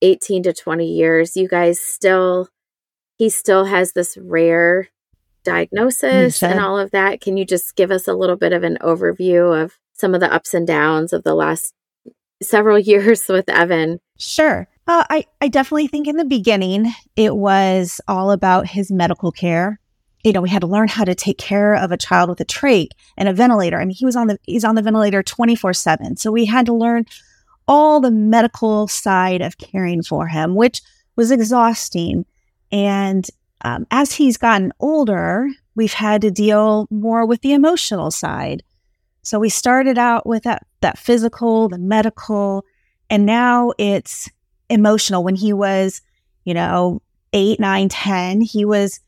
18 0.02 0.42
to 0.44 0.52
20 0.52 0.86
years? 0.86 1.36
You 1.36 1.48
guys 1.48 1.80
still, 1.80 2.48
he 3.16 3.28
still 3.28 3.66
has 3.66 3.92
this 3.92 4.18
rare 4.20 4.88
diagnosis 5.44 6.42
and 6.42 6.60
all 6.60 6.78
of 6.78 6.90
that. 6.90 7.20
Can 7.20 7.36
you 7.36 7.44
just 7.44 7.76
give 7.76 7.90
us 7.90 8.06
a 8.08 8.14
little 8.14 8.36
bit 8.36 8.52
of 8.52 8.62
an 8.62 8.78
overview 8.80 9.62
of 9.62 9.78
some 9.94 10.14
of 10.14 10.20
the 10.20 10.32
ups 10.32 10.54
and 10.54 10.66
downs 10.66 11.12
of 11.12 11.22
the 11.22 11.34
last 11.34 11.74
several 12.42 12.78
years 12.78 13.28
with 13.28 13.48
Evan? 13.48 14.00
Sure. 14.18 14.68
Uh, 14.86 15.04
I, 15.08 15.24
I 15.40 15.48
definitely 15.48 15.86
think 15.86 16.08
in 16.08 16.16
the 16.16 16.24
beginning, 16.24 16.92
it 17.16 17.36
was 17.36 18.00
all 18.08 18.32
about 18.32 18.66
his 18.66 18.90
medical 18.90 19.30
care. 19.30 19.78
You 20.24 20.32
know, 20.32 20.40
we 20.40 20.50
had 20.50 20.62
to 20.62 20.66
learn 20.66 20.88
how 20.88 21.04
to 21.04 21.14
take 21.14 21.38
care 21.38 21.74
of 21.74 21.92
a 21.92 21.96
child 21.96 22.28
with 22.28 22.40
a 22.40 22.44
trach 22.44 22.88
and 23.16 23.28
a 23.28 23.32
ventilator. 23.32 23.80
I 23.80 23.84
mean, 23.84 23.96
he 23.96 24.04
was 24.04 24.16
on 24.16 24.26
the, 24.26 24.38
he's 24.42 24.64
on 24.64 24.74
the 24.74 24.82
ventilator 24.82 25.22
24 25.22 25.72
seven. 25.74 26.16
So 26.16 26.30
we 26.32 26.44
had 26.44 26.66
to 26.66 26.74
learn 26.74 27.04
all 27.68 28.00
the 28.00 28.10
medical 28.10 28.88
side 28.88 29.40
of 29.40 29.58
caring 29.58 30.02
for 30.02 30.26
him, 30.26 30.56
which 30.56 30.82
was 31.16 31.30
exhausting. 31.30 32.26
And 32.72 33.26
um, 33.62 33.86
as 33.90 34.12
he's 34.12 34.36
gotten 34.36 34.72
older, 34.80 35.48
we've 35.74 35.92
had 35.92 36.22
to 36.22 36.30
deal 36.30 36.86
more 36.90 37.26
with 37.26 37.42
the 37.42 37.52
emotional 37.52 38.10
side. 38.10 38.62
So 39.22 39.38
we 39.38 39.48
started 39.48 39.98
out 39.98 40.26
with 40.26 40.44
that, 40.44 40.66
that 40.80 40.98
physical, 40.98 41.68
the 41.68 41.78
medical, 41.78 42.64
and 43.10 43.26
now 43.26 43.72
it's 43.78 44.30
emotional. 44.68 45.22
When 45.24 45.34
he 45.34 45.52
was, 45.52 46.00
you 46.44 46.54
know, 46.54 47.02
eight, 47.32 47.60
nine, 47.60 47.88
10, 47.88 48.40
he 48.40 48.64
was 48.64 49.00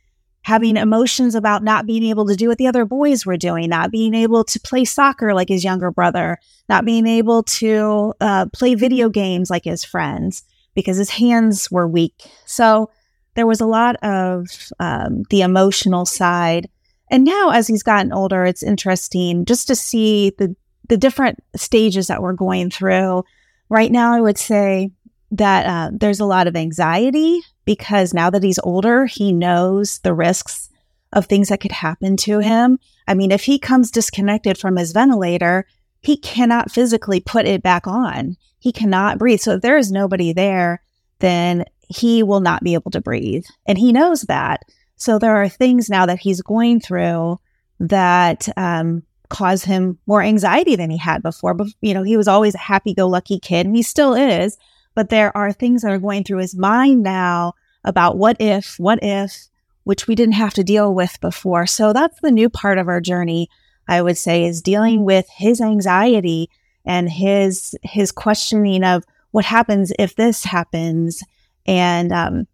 having 0.42 0.76
emotions 0.76 1.34
about 1.34 1.62
not 1.62 1.86
being 1.86 2.02
able 2.02 2.26
to 2.26 2.34
do 2.34 2.48
what 2.48 2.58
the 2.58 2.66
other 2.66 2.84
boys 2.84 3.24
were 3.24 3.36
doing, 3.36 3.70
not 3.70 3.90
being 3.90 4.12
able 4.12 4.42
to 4.44 4.60
play 4.60 4.84
soccer 4.84 5.34
like 5.34 5.48
his 5.48 5.62
younger 5.64 5.90
brother, 5.90 6.38
not 6.68 6.84
being 6.84 7.06
able 7.06 7.44
to 7.44 8.12
uh, 8.20 8.46
play 8.52 8.74
video 8.74 9.08
games 9.08 9.50
like 9.50 9.64
his 9.64 9.84
friends 9.84 10.42
because 10.74 10.96
his 10.96 11.10
hands 11.10 11.70
were 11.70 11.86
weak. 11.86 12.24
So 12.44 12.90
there 13.34 13.46
was 13.46 13.60
a 13.60 13.66
lot 13.66 13.96
of 14.02 14.48
um, 14.78 15.22
the 15.30 15.42
emotional 15.42 16.04
side 16.04 16.68
and 17.12 17.24
now, 17.24 17.50
as 17.50 17.68
he's 17.68 17.82
gotten 17.82 18.10
older, 18.10 18.46
it's 18.46 18.62
interesting 18.62 19.44
just 19.44 19.68
to 19.68 19.76
see 19.76 20.32
the 20.38 20.56
the 20.88 20.96
different 20.96 21.38
stages 21.54 22.06
that 22.06 22.22
we're 22.22 22.32
going 22.32 22.70
through. 22.70 23.22
Right 23.68 23.92
now, 23.92 24.14
I 24.14 24.20
would 24.22 24.38
say 24.38 24.90
that 25.30 25.66
uh, 25.66 25.90
there's 25.92 26.20
a 26.20 26.24
lot 26.24 26.46
of 26.46 26.56
anxiety 26.56 27.40
because 27.66 28.14
now 28.14 28.30
that 28.30 28.42
he's 28.42 28.58
older, 28.64 29.04
he 29.04 29.30
knows 29.30 29.98
the 29.98 30.14
risks 30.14 30.70
of 31.12 31.26
things 31.26 31.48
that 31.48 31.60
could 31.60 31.72
happen 31.72 32.16
to 32.16 32.38
him. 32.38 32.78
I 33.06 33.12
mean, 33.12 33.30
if 33.30 33.44
he 33.44 33.58
comes 33.58 33.90
disconnected 33.90 34.56
from 34.56 34.76
his 34.76 34.92
ventilator, 34.92 35.66
he 36.00 36.16
cannot 36.16 36.72
physically 36.72 37.20
put 37.20 37.44
it 37.44 37.62
back 37.62 37.86
on. 37.86 38.38
He 38.58 38.72
cannot 38.72 39.18
breathe. 39.18 39.40
So 39.40 39.52
if 39.52 39.60
there 39.60 39.76
is 39.76 39.92
nobody 39.92 40.32
there, 40.32 40.82
then 41.18 41.66
he 41.94 42.22
will 42.22 42.40
not 42.40 42.62
be 42.62 42.74
able 42.74 42.90
to 42.92 43.00
breathe. 43.00 43.44
And 43.66 43.78
he 43.78 43.92
knows 43.92 44.22
that. 44.22 44.62
So 44.96 45.18
there 45.18 45.36
are 45.36 45.48
things 45.48 45.90
now 45.90 46.06
that 46.06 46.20
he's 46.20 46.42
going 46.42 46.80
through 46.80 47.40
that 47.80 48.48
um, 48.56 49.02
cause 49.28 49.64
him 49.64 49.98
more 50.06 50.22
anxiety 50.22 50.76
than 50.76 50.90
he 50.90 50.98
had 50.98 51.22
before. 51.22 51.54
But, 51.54 51.68
you 51.80 51.94
know, 51.94 52.02
he 52.02 52.16
was 52.16 52.28
always 52.28 52.54
a 52.54 52.58
happy 52.58 52.94
go 52.94 53.08
lucky 53.08 53.38
kid 53.38 53.66
and 53.66 53.74
he 53.74 53.82
still 53.82 54.14
is. 54.14 54.56
But 54.94 55.08
there 55.08 55.36
are 55.36 55.52
things 55.52 55.82
that 55.82 55.90
are 55.90 55.98
going 55.98 56.24
through 56.24 56.38
his 56.38 56.56
mind 56.56 57.02
now 57.02 57.54
about 57.84 58.18
what 58.18 58.36
if, 58.40 58.78
what 58.78 58.98
if, 59.02 59.48
which 59.84 60.06
we 60.06 60.14
didn't 60.14 60.34
have 60.34 60.54
to 60.54 60.62
deal 60.62 60.94
with 60.94 61.20
before. 61.20 61.66
So 61.66 61.92
that's 61.92 62.20
the 62.20 62.30
new 62.30 62.48
part 62.48 62.78
of 62.78 62.88
our 62.88 63.00
journey, 63.00 63.48
I 63.88 64.02
would 64.02 64.18
say, 64.18 64.44
is 64.44 64.62
dealing 64.62 65.04
with 65.04 65.26
his 65.28 65.60
anxiety 65.60 66.48
and 66.84 67.10
his 67.10 67.76
his 67.82 68.12
questioning 68.12 68.84
of 68.84 69.04
what 69.30 69.44
happens 69.44 69.92
if 69.98 70.14
this 70.14 70.44
happens 70.44 71.22
and 71.66 72.12
um, 72.12 72.46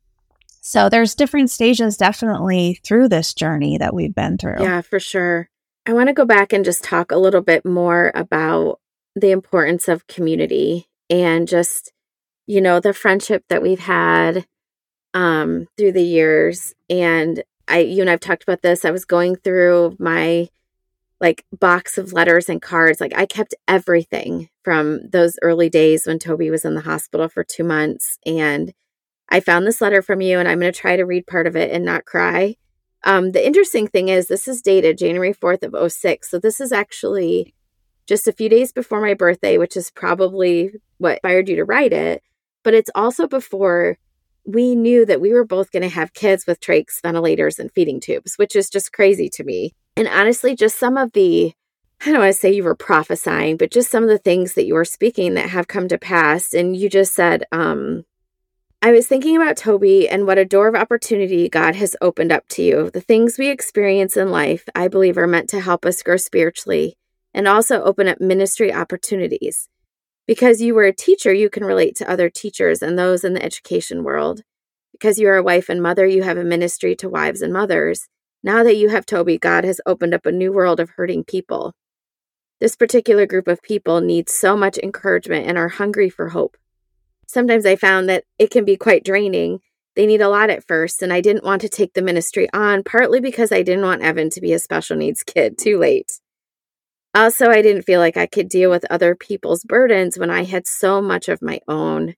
so 0.60 0.88
there's 0.88 1.14
different 1.14 1.50
stages 1.50 1.96
definitely 1.96 2.78
through 2.84 3.08
this 3.08 3.32
journey 3.32 3.78
that 3.78 3.94
we've 3.94 4.14
been 4.14 4.36
through. 4.36 4.56
Yeah, 4.60 4.82
for 4.82 5.00
sure. 5.00 5.48
I 5.86 5.94
want 5.94 6.08
to 6.08 6.12
go 6.12 6.26
back 6.26 6.52
and 6.52 6.64
just 6.64 6.84
talk 6.84 7.10
a 7.10 7.16
little 7.16 7.40
bit 7.40 7.64
more 7.64 8.12
about 8.14 8.78
the 9.14 9.30
importance 9.30 9.88
of 9.88 10.06
community 10.06 10.86
and 11.08 11.48
just, 11.48 11.92
you 12.46 12.60
know, 12.60 12.80
the 12.80 12.92
friendship 12.92 13.44
that 13.48 13.62
we've 13.62 13.78
had 13.78 14.44
um, 15.14 15.66
through 15.78 15.92
the 15.92 16.04
years. 16.04 16.74
And 16.90 17.42
I, 17.66 17.78
you 17.78 18.02
and 18.02 18.10
I've 18.10 18.20
talked 18.20 18.42
about 18.42 18.60
this. 18.60 18.84
I 18.84 18.90
was 18.90 19.06
going 19.06 19.36
through 19.36 19.96
my 19.98 20.48
like 21.20 21.44
box 21.58 21.98
of 21.98 22.12
letters 22.12 22.48
and 22.48 22.60
cards. 22.60 23.00
Like 23.00 23.16
I 23.16 23.24
kept 23.24 23.54
everything 23.66 24.50
from 24.62 25.08
those 25.08 25.38
early 25.40 25.70
days 25.70 26.06
when 26.06 26.18
Toby 26.18 26.50
was 26.50 26.64
in 26.66 26.74
the 26.74 26.82
hospital 26.82 27.28
for 27.28 27.42
two 27.42 27.64
months. 27.64 28.18
And 28.26 28.72
I 29.28 29.40
found 29.40 29.66
this 29.66 29.80
letter 29.80 30.02
from 30.02 30.20
you, 30.20 30.38
and 30.38 30.48
I'm 30.48 30.60
going 30.60 30.72
to 30.72 30.78
try 30.78 30.96
to 30.96 31.04
read 31.04 31.26
part 31.26 31.46
of 31.46 31.56
it 31.56 31.70
and 31.70 31.84
not 31.84 32.04
cry. 32.04 32.56
Um, 33.04 33.32
the 33.32 33.46
interesting 33.46 33.86
thing 33.86 34.08
is, 34.08 34.26
this 34.26 34.48
is 34.48 34.62
dated 34.62 34.98
January 34.98 35.32
4th 35.32 35.62
of 35.62 35.92
06. 35.92 36.30
So 36.30 36.38
this 36.38 36.60
is 36.60 36.72
actually 36.72 37.54
just 38.06 38.26
a 38.26 38.32
few 38.32 38.48
days 38.48 38.72
before 38.72 39.00
my 39.00 39.14
birthday, 39.14 39.58
which 39.58 39.76
is 39.76 39.90
probably 39.90 40.72
what 40.96 41.20
inspired 41.22 41.48
you 41.48 41.56
to 41.56 41.64
write 41.64 41.92
it. 41.92 42.22
But 42.64 42.74
it's 42.74 42.90
also 42.94 43.28
before 43.28 43.98
we 44.44 44.74
knew 44.74 45.04
that 45.04 45.20
we 45.20 45.32
were 45.32 45.44
both 45.44 45.70
going 45.70 45.82
to 45.82 45.88
have 45.90 46.14
kids 46.14 46.46
with 46.46 46.60
trachs, 46.60 47.02
ventilators, 47.02 47.58
and 47.58 47.70
feeding 47.72 48.00
tubes, 48.00 48.36
which 48.36 48.56
is 48.56 48.70
just 48.70 48.92
crazy 48.92 49.28
to 49.28 49.44
me. 49.44 49.74
And 49.94 50.08
honestly, 50.08 50.56
just 50.56 50.78
some 50.78 50.96
of 50.96 51.12
the, 51.12 51.52
I 52.00 52.06
don't 52.06 52.20
want 52.20 52.32
to 52.32 52.38
say 52.38 52.52
you 52.52 52.64
were 52.64 52.74
prophesying, 52.74 53.58
but 53.58 53.70
just 53.70 53.90
some 53.90 54.02
of 54.02 54.08
the 54.08 54.18
things 54.18 54.54
that 54.54 54.64
you 54.64 54.74
were 54.74 54.86
speaking 54.86 55.34
that 55.34 55.50
have 55.50 55.68
come 55.68 55.86
to 55.88 55.98
pass. 55.98 56.54
And 56.54 56.74
you 56.74 56.88
just 56.88 57.14
said, 57.14 57.44
um, 57.52 58.04
I 58.80 58.92
was 58.92 59.08
thinking 59.08 59.34
about 59.34 59.56
Toby 59.56 60.08
and 60.08 60.24
what 60.24 60.38
a 60.38 60.44
door 60.44 60.68
of 60.68 60.76
opportunity 60.76 61.48
God 61.48 61.74
has 61.74 61.96
opened 62.00 62.30
up 62.30 62.46
to 62.50 62.62
you. 62.62 62.90
The 62.90 63.00
things 63.00 63.36
we 63.36 63.48
experience 63.48 64.16
in 64.16 64.30
life, 64.30 64.68
I 64.72 64.86
believe, 64.86 65.18
are 65.18 65.26
meant 65.26 65.50
to 65.50 65.58
help 65.58 65.84
us 65.84 66.00
grow 66.00 66.16
spiritually 66.16 66.96
and 67.34 67.48
also 67.48 67.82
open 67.82 68.06
up 68.06 68.20
ministry 68.20 68.72
opportunities. 68.72 69.68
Because 70.28 70.62
you 70.62 70.76
were 70.76 70.84
a 70.84 70.94
teacher, 70.94 71.32
you 71.32 71.50
can 71.50 71.64
relate 71.64 71.96
to 71.96 72.08
other 72.08 72.30
teachers 72.30 72.80
and 72.80 72.96
those 72.96 73.24
in 73.24 73.34
the 73.34 73.42
education 73.42 74.04
world. 74.04 74.42
Because 74.92 75.18
you 75.18 75.26
are 75.28 75.38
a 75.38 75.42
wife 75.42 75.68
and 75.68 75.82
mother, 75.82 76.06
you 76.06 76.22
have 76.22 76.38
a 76.38 76.44
ministry 76.44 76.94
to 76.96 77.08
wives 77.08 77.42
and 77.42 77.52
mothers. 77.52 78.06
Now 78.44 78.62
that 78.62 78.76
you 78.76 78.90
have 78.90 79.04
Toby, 79.04 79.38
God 79.38 79.64
has 79.64 79.80
opened 79.86 80.14
up 80.14 80.24
a 80.24 80.30
new 80.30 80.52
world 80.52 80.78
of 80.78 80.90
hurting 80.90 81.24
people. 81.24 81.74
This 82.60 82.76
particular 82.76 83.26
group 83.26 83.48
of 83.48 83.60
people 83.60 84.00
needs 84.00 84.32
so 84.32 84.56
much 84.56 84.78
encouragement 84.78 85.48
and 85.48 85.58
are 85.58 85.68
hungry 85.68 86.08
for 86.08 86.28
hope. 86.28 86.56
Sometimes 87.28 87.66
I 87.66 87.76
found 87.76 88.08
that 88.08 88.24
it 88.38 88.50
can 88.50 88.64
be 88.64 88.76
quite 88.76 89.04
draining. 89.04 89.60
They 89.96 90.06
need 90.06 90.22
a 90.22 90.30
lot 90.30 90.48
at 90.48 90.66
first, 90.66 91.02
and 91.02 91.12
I 91.12 91.20
didn't 91.20 91.44
want 91.44 91.60
to 91.60 91.68
take 91.68 91.92
the 91.92 92.02
ministry 92.02 92.48
on, 92.54 92.82
partly 92.82 93.20
because 93.20 93.52
I 93.52 93.62
didn't 93.62 93.84
want 93.84 94.02
Evan 94.02 94.30
to 94.30 94.40
be 94.40 94.54
a 94.54 94.58
special 94.58 94.96
needs 94.96 95.22
kid 95.22 95.58
too 95.58 95.78
late. 95.78 96.20
Also, 97.14 97.50
I 97.50 97.60
didn't 97.60 97.82
feel 97.82 98.00
like 98.00 98.16
I 98.16 98.26
could 98.26 98.48
deal 98.48 98.70
with 98.70 98.90
other 98.90 99.14
people's 99.14 99.62
burdens 99.62 100.18
when 100.18 100.30
I 100.30 100.44
had 100.44 100.66
so 100.66 101.02
much 101.02 101.28
of 101.28 101.42
my 101.42 101.60
own. 101.68 102.14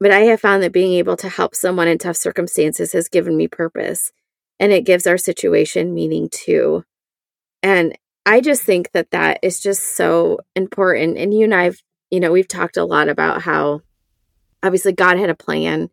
But 0.00 0.12
I 0.12 0.20
have 0.20 0.40
found 0.40 0.62
that 0.62 0.72
being 0.72 0.92
able 0.94 1.16
to 1.16 1.28
help 1.28 1.54
someone 1.54 1.88
in 1.88 1.98
tough 1.98 2.16
circumstances 2.16 2.92
has 2.92 3.08
given 3.08 3.36
me 3.36 3.46
purpose, 3.48 4.10
and 4.58 4.72
it 4.72 4.86
gives 4.86 5.06
our 5.06 5.18
situation 5.18 5.92
meaning 5.94 6.30
too. 6.30 6.84
And 7.62 7.98
I 8.24 8.40
just 8.40 8.62
think 8.62 8.92
that 8.92 9.10
that 9.10 9.40
is 9.42 9.60
just 9.60 9.96
so 9.96 10.38
important. 10.54 11.18
And 11.18 11.34
you 11.34 11.44
and 11.44 11.54
I've, 11.54 11.82
you 12.10 12.20
know, 12.20 12.32
we've 12.32 12.48
talked 12.48 12.76
a 12.76 12.84
lot 12.84 13.08
about 13.08 13.42
how 13.42 13.80
obviously 14.62 14.92
God 14.92 15.18
had 15.18 15.30
a 15.30 15.34
plan. 15.34 15.90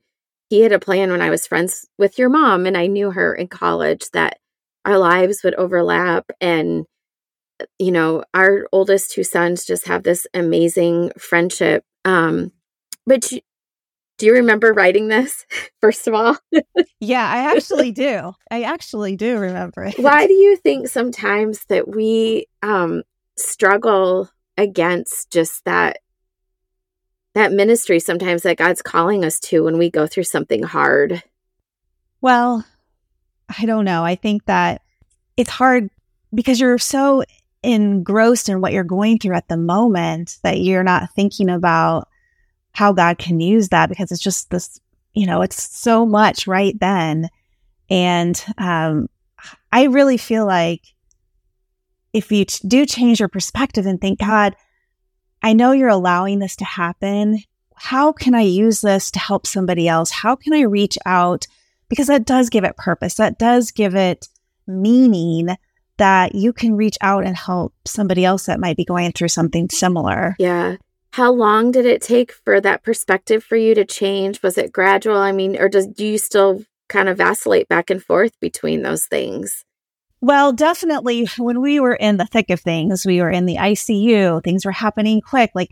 He 0.49 0.61
had 0.61 0.71
a 0.71 0.79
plan 0.79 1.11
when 1.11 1.21
I 1.21 1.29
was 1.29 1.47
friends 1.47 1.87
with 1.97 2.19
your 2.19 2.29
mom 2.29 2.65
and 2.65 2.77
I 2.77 2.87
knew 2.87 3.11
her 3.11 3.33
in 3.33 3.47
college 3.47 4.09
that 4.13 4.39
our 4.85 4.97
lives 4.97 5.43
would 5.43 5.55
overlap 5.55 6.29
and 6.39 6.85
you 7.79 7.91
know, 7.91 8.23
our 8.33 8.67
oldest 8.71 9.11
two 9.11 9.23
sons 9.23 9.65
just 9.65 9.87
have 9.87 10.03
this 10.03 10.27
amazing 10.33 11.11
friendship. 11.17 11.83
Um, 12.03 12.51
but 13.05 13.31
you, 13.31 13.41
do 14.17 14.25
you 14.25 14.33
remember 14.33 14.73
writing 14.73 15.07
this, 15.07 15.45
first 15.81 16.07
of 16.07 16.13
all? 16.13 16.37
yeah, 16.99 17.27
I 17.27 17.51
actually 17.55 17.91
do. 17.91 18.33
I 18.51 18.63
actually 18.63 19.15
do 19.15 19.37
remember 19.37 19.85
it. 19.85 19.95
Why 19.97 20.27
do 20.27 20.33
you 20.33 20.57
think 20.57 20.87
sometimes 20.87 21.65
that 21.65 21.87
we 21.87 22.47
um, 22.61 23.03
struggle 23.37 24.29
against 24.57 25.31
just 25.31 25.65
that 25.65 25.99
that 27.35 27.51
ministry 27.51 27.99
sometimes 27.99 28.41
that 28.43 28.57
God's 28.57 28.81
calling 28.81 29.23
us 29.23 29.39
to 29.41 29.63
when 29.63 29.77
we 29.77 29.91
go 29.91 30.07
through 30.07 30.23
something 30.23 30.63
hard? 30.63 31.21
Well, 32.21 32.65
I 33.59 33.65
don't 33.65 33.85
know. 33.85 34.03
I 34.03 34.15
think 34.15 34.45
that 34.45 34.81
it's 35.37 35.49
hard 35.49 35.89
because 36.33 36.59
you're 36.59 36.77
so 36.77 37.23
engrossed 37.61 38.49
in 38.49 38.61
what 38.61 38.73
you're 38.73 38.83
going 38.83 39.19
through 39.19 39.35
at 39.35 39.47
the 39.47 39.57
moment 39.57 40.37
that 40.43 40.59
you're 40.59 40.83
not 40.83 41.11
thinking 41.13 41.49
about 41.49 42.07
how 42.71 42.93
God 42.93 43.17
can 43.17 43.39
use 43.39 43.69
that 43.69 43.89
because 43.89 44.11
it's 44.11 44.21
just 44.21 44.49
this, 44.49 44.79
you 45.13 45.25
know, 45.25 45.41
it's 45.41 45.61
so 45.61 46.05
much 46.05 46.47
right 46.47 46.77
then. 46.79 47.29
And 47.89 48.43
um, 48.57 49.07
I 49.71 49.83
really 49.83 50.17
feel 50.17 50.45
like 50.45 50.81
if 52.13 52.31
you 52.31 52.45
t- 52.45 52.67
do 52.67 52.85
change 52.85 53.19
your 53.19 53.29
perspective 53.29 53.85
and 53.85 53.99
think, 53.99 54.19
God, 54.19 54.55
I 55.45 55.53
know 55.53 55.73
you're 55.73 55.89
allowing 55.89 56.39
this 56.39 56.55
to 56.55 56.65
happen. 56.65 57.43
How 57.75 58.11
can 58.11 58.33
I 58.33 58.41
use 58.41 58.81
this 58.81 59.11
to 59.11 59.19
help 59.19 59.45
somebody 59.45 59.87
else? 59.87 60.09
How 60.09 60.35
can 60.35 60.53
I 60.53 60.61
reach 60.61 60.97
out? 61.05 61.45
Because 61.87 62.07
that 62.07 62.25
does 62.25 62.49
give 62.49 62.63
it 62.63 62.77
purpose, 62.77 63.13
that 63.15 63.37
does 63.37 63.69
give 63.69 63.93
it 63.93 64.27
meaning 64.65 65.55
that 65.97 66.33
you 66.33 66.51
can 66.51 66.75
reach 66.75 66.97
out 66.99 67.27
and 67.27 67.37
help 67.37 67.75
somebody 67.85 68.25
else 68.25 68.47
that 68.47 68.59
might 68.59 68.75
be 68.75 68.85
going 68.85 69.11
through 69.11 69.27
something 69.27 69.69
similar. 69.69 70.35
Yeah. 70.39 70.77
How 71.11 71.31
long 71.31 71.71
did 71.71 71.85
it 71.85 72.01
take 72.01 72.31
for 72.31 72.59
that 72.59 72.81
perspective 72.81 73.43
for 73.43 73.55
you 73.55 73.75
to 73.75 73.85
change? 73.85 74.41
Was 74.41 74.57
it 74.57 74.73
gradual? 74.73 75.17
I 75.17 75.31
mean, 75.31 75.57
or 75.57 75.69
does 75.69 75.85
do 75.85 76.07
you 76.07 76.17
still 76.17 76.65
kind 76.89 77.07
of 77.07 77.17
vacillate 77.17 77.69
back 77.69 77.91
and 77.91 78.03
forth 78.03 78.31
between 78.39 78.81
those 78.81 79.05
things? 79.05 79.64
Well, 80.25 80.53
definitely 80.53 81.27
when 81.37 81.61
we 81.61 81.79
were 81.79 81.93
in 81.93 82.17
the 82.17 82.25
thick 82.25 82.49
of 82.49 82.59
things, 82.59 83.05
we 83.05 83.21
were 83.21 83.29
in 83.29 83.45
the 83.45 83.57
ICU, 83.57 84.43
things 84.43 84.65
were 84.65 84.71
happening 84.71 85.21
quick. 85.21 85.51
Like 85.53 85.69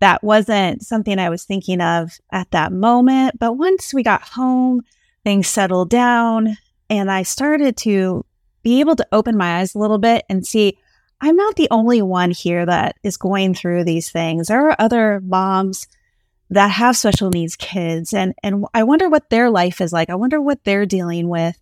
that 0.00 0.22
wasn't 0.22 0.82
something 0.84 1.18
I 1.18 1.30
was 1.30 1.44
thinking 1.44 1.80
of 1.80 2.18
at 2.30 2.50
that 2.50 2.72
moment. 2.72 3.38
But 3.38 3.54
once 3.54 3.94
we 3.94 4.02
got 4.02 4.20
home, 4.20 4.82
things 5.24 5.46
settled 5.46 5.88
down 5.88 6.58
and 6.90 7.10
I 7.10 7.22
started 7.22 7.78
to 7.78 8.22
be 8.62 8.80
able 8.80 8.96
to 8.96 9.08
open 9.12 9.34
my 9.34 9.60
eyes 9.60 9.74
a 9.74 9.78
little 9.78 9.96
bit 9.96 10.26
and 10.28 10.46
see 10.46 10.76
I'm 11.22 11.36
not 11.36 11.56
the 11.56 11.68
only 11.70 12.02
one 12.02 12.32
here 12.32 12.66
that 12.66 12.96
is 13.02 13.16
going 13.16 13.54
through 13.54 13.84
these 13.84 14.10
things. 14.10 14.48
There 14.48 14.68
are 14.68 14.76
other 14.78 15.22
moms 15.24 15.86
that 16.50 16.68
have 16.68 16.98
special 16.98 17.30
needs 17.30 17.56
kids 17.56 18.12
and 18.12 18.34
and 18.42 18.66
I 18.74 18.82
wonder 18.82 19.08
what 19.08 19.30
their 19.30 19.48
life 19.48 19.80
is 19.80 19.90
like. 19.90 20.10
I 20.10 20.16
wonder 20.16 20.38
what 20.38 20.64
they're 20.64 20.84
dealing 20.84 21.30
with 21.30 21.56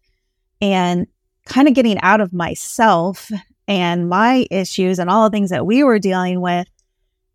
and 0.61 1.07
kind 1.47 1.69
of 1.69 1.75
getting 1.75 2.01
out 2.01 2.21
of 2.21 2.33
myself 2.33 3.31
and 3.67 4.09
my 4.09 4.47
issues 4.51 4.99
and 4.99 5.11
all 5.11 5.29
the 5.29 5.35
things 5.35 5.51
that 5.51 5.67
we 5.67 5.83
were 5.83 5.99
dealing 5.99 6.41
with 6.41 6.67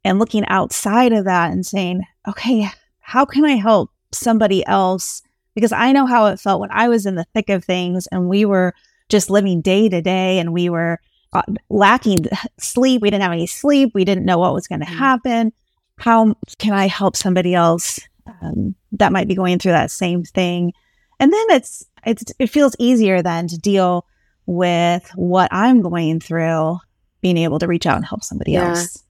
and 0.04 0.20
looking 0.20 0.46
outside 0.48 1.12
of 1.12 1.26
that 1.26 1.52
and 1.52 1.66
saying, 1.66 2.04
"Okay, 2.28 2.70
how 3.00 3.26
can 3.26 3.46
I 3.46 3.56
help 3.56 3.92
somebody 4.12 4.66
else?" 4.66 5.22
Because 5.56 5.72
I 5.72 5.92
know 5.92 6.06
how 6.06 6.28
it 6.28 6.40
felt 6.40 6.62
when 6.62 6.72
I 6.72 6.88
was 6.88 7.06
in 7.06 7.16
the 7.16 7.26
thick 7.34 7.50
of 7.50 7.64
things 7.64 8.08
and 8.08 8.30
we 8.30 8.46
were 8.46 8.74
just 9.10 9.30
living 9.30 9.62
day 9.62 9.90
to 9.90 10.02
day 10.02 10.40
and 10.40 10.54
we 10.54 10.70
were 10.70 11.00
uh, 11.34 11.42
lacking 11.70 12.26
sleep. 12.60 13.02
We 13.02 13.10
didn't 13.10 13.24
have 13.24 13.32
any 13.32 13.48
sleep. 13.48 13.92
We 13.94 14.06
didn't 14.06 14.26
know 14.26 14.38
what 14.38 14.54
was 14.54 14.68
going 14.68 14.82
to 14.82 14.86
mm. 14.86 14.98
happen. 14.98 15.52
How 15.98 16.36
can 16.60 16.74
I 16.74 16.88
help 16.88 17.18
somebody 17.18 17.54
else 17.54 18.00
um, 18.42 18.76
that 18.94 19.12
might 19.12 19.28
be 19.28 19.36
going 19.36 19.60
through 19.60 19.74
that 19.74 19.92
same 19.92 20.24
thing? 20.24 20.74
And 21.20 21.34
then 21.34 21.46
it's, 21.50 21.86
it's, 22.06 22.24
it 22.40 22.48
feels 22.48 22.76
easier 22.80 23.22
then 23.22 23.48
to 23.48 23.58
deal 23.58 24.06
with 24.46 25.10
what 25.16 25.50
I'm 25.52 25.82
going 25.82 26.20
through, 26.20 26.78
being 27.22 27.38
able 27.38 27.60
to 27.60 27.68
reach 27.68 27.86
out 27.86 27.98
and 27.98 28.06
help 28.06 28.24
somebody 28.24 28.54
yeah. 28.54 28.70
else. 28.70 29.04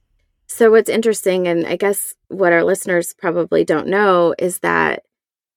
So, 0.47 0.71
what's 0.71 0.89
interesting, 0.89 1.47
and 1.47 1.67
I 1.67 1.75
guess 1.75 2.15
what 2.27 2.51
our 2.51 2.63
listeners 2.63 3.13
probably 3.13 3.63
don't 3.63 3.87
know, 3.87 4.33
is 4.39 4.59
that 4.59 5.03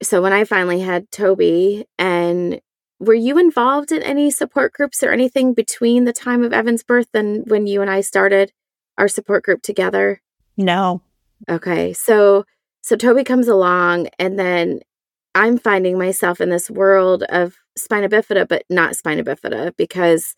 so 0.02 0.20
when 0.20 0.32
I 0.32 0.44
finally 0.44 0.80
had 0.80 1.10
Toby 1.10 1.86
and 1.98 2.60
were 2.98 3.14
you 3.14 3.38
involved 3.38 3.90
in 3.90 4.02
any 4.02 4.30
support 4.30 4.72
groups 4.72 5.02
or 5.02 5.10
anything 5.10 5.54
between 5.54 6.04
the 6.04 6.12
time 6.12 6.44
of 6.44 6.52
Evan's 6.52 6.82
birth 6.82 7.08
and 7.14 7.48
when 7.48 7.66
you 7.66 7.82
and 7.82 7.90
I 7.90 8.00
started 8.00 8.52
our 8.98 9.08
support 9.08 9.44
group 9.44 9.62
together? 9.62 10.20
No. 10.56 11.02
Okay. 11.48 11.92
So 11.92 12.44
so 12.82 12.96
Toby 12.96 13.24
comes 13.24 13.48
along 13.48 14.08
and 14.18 14.38
then 14.38 14.80
I'm 15.34 15.58
finding 15.58 15.98
myself 15.98 16.40
in 16.40 16.50
this 16.50 16.70
world 16.70 17.22
of 17.24 17.56
spina 17.76 18.08
bifida 18.08 18.46
but 18.46 18.64
not 18.68 18.96
spina 18.96 19.24
bifida 19.24 19.74
because 19.76 20.34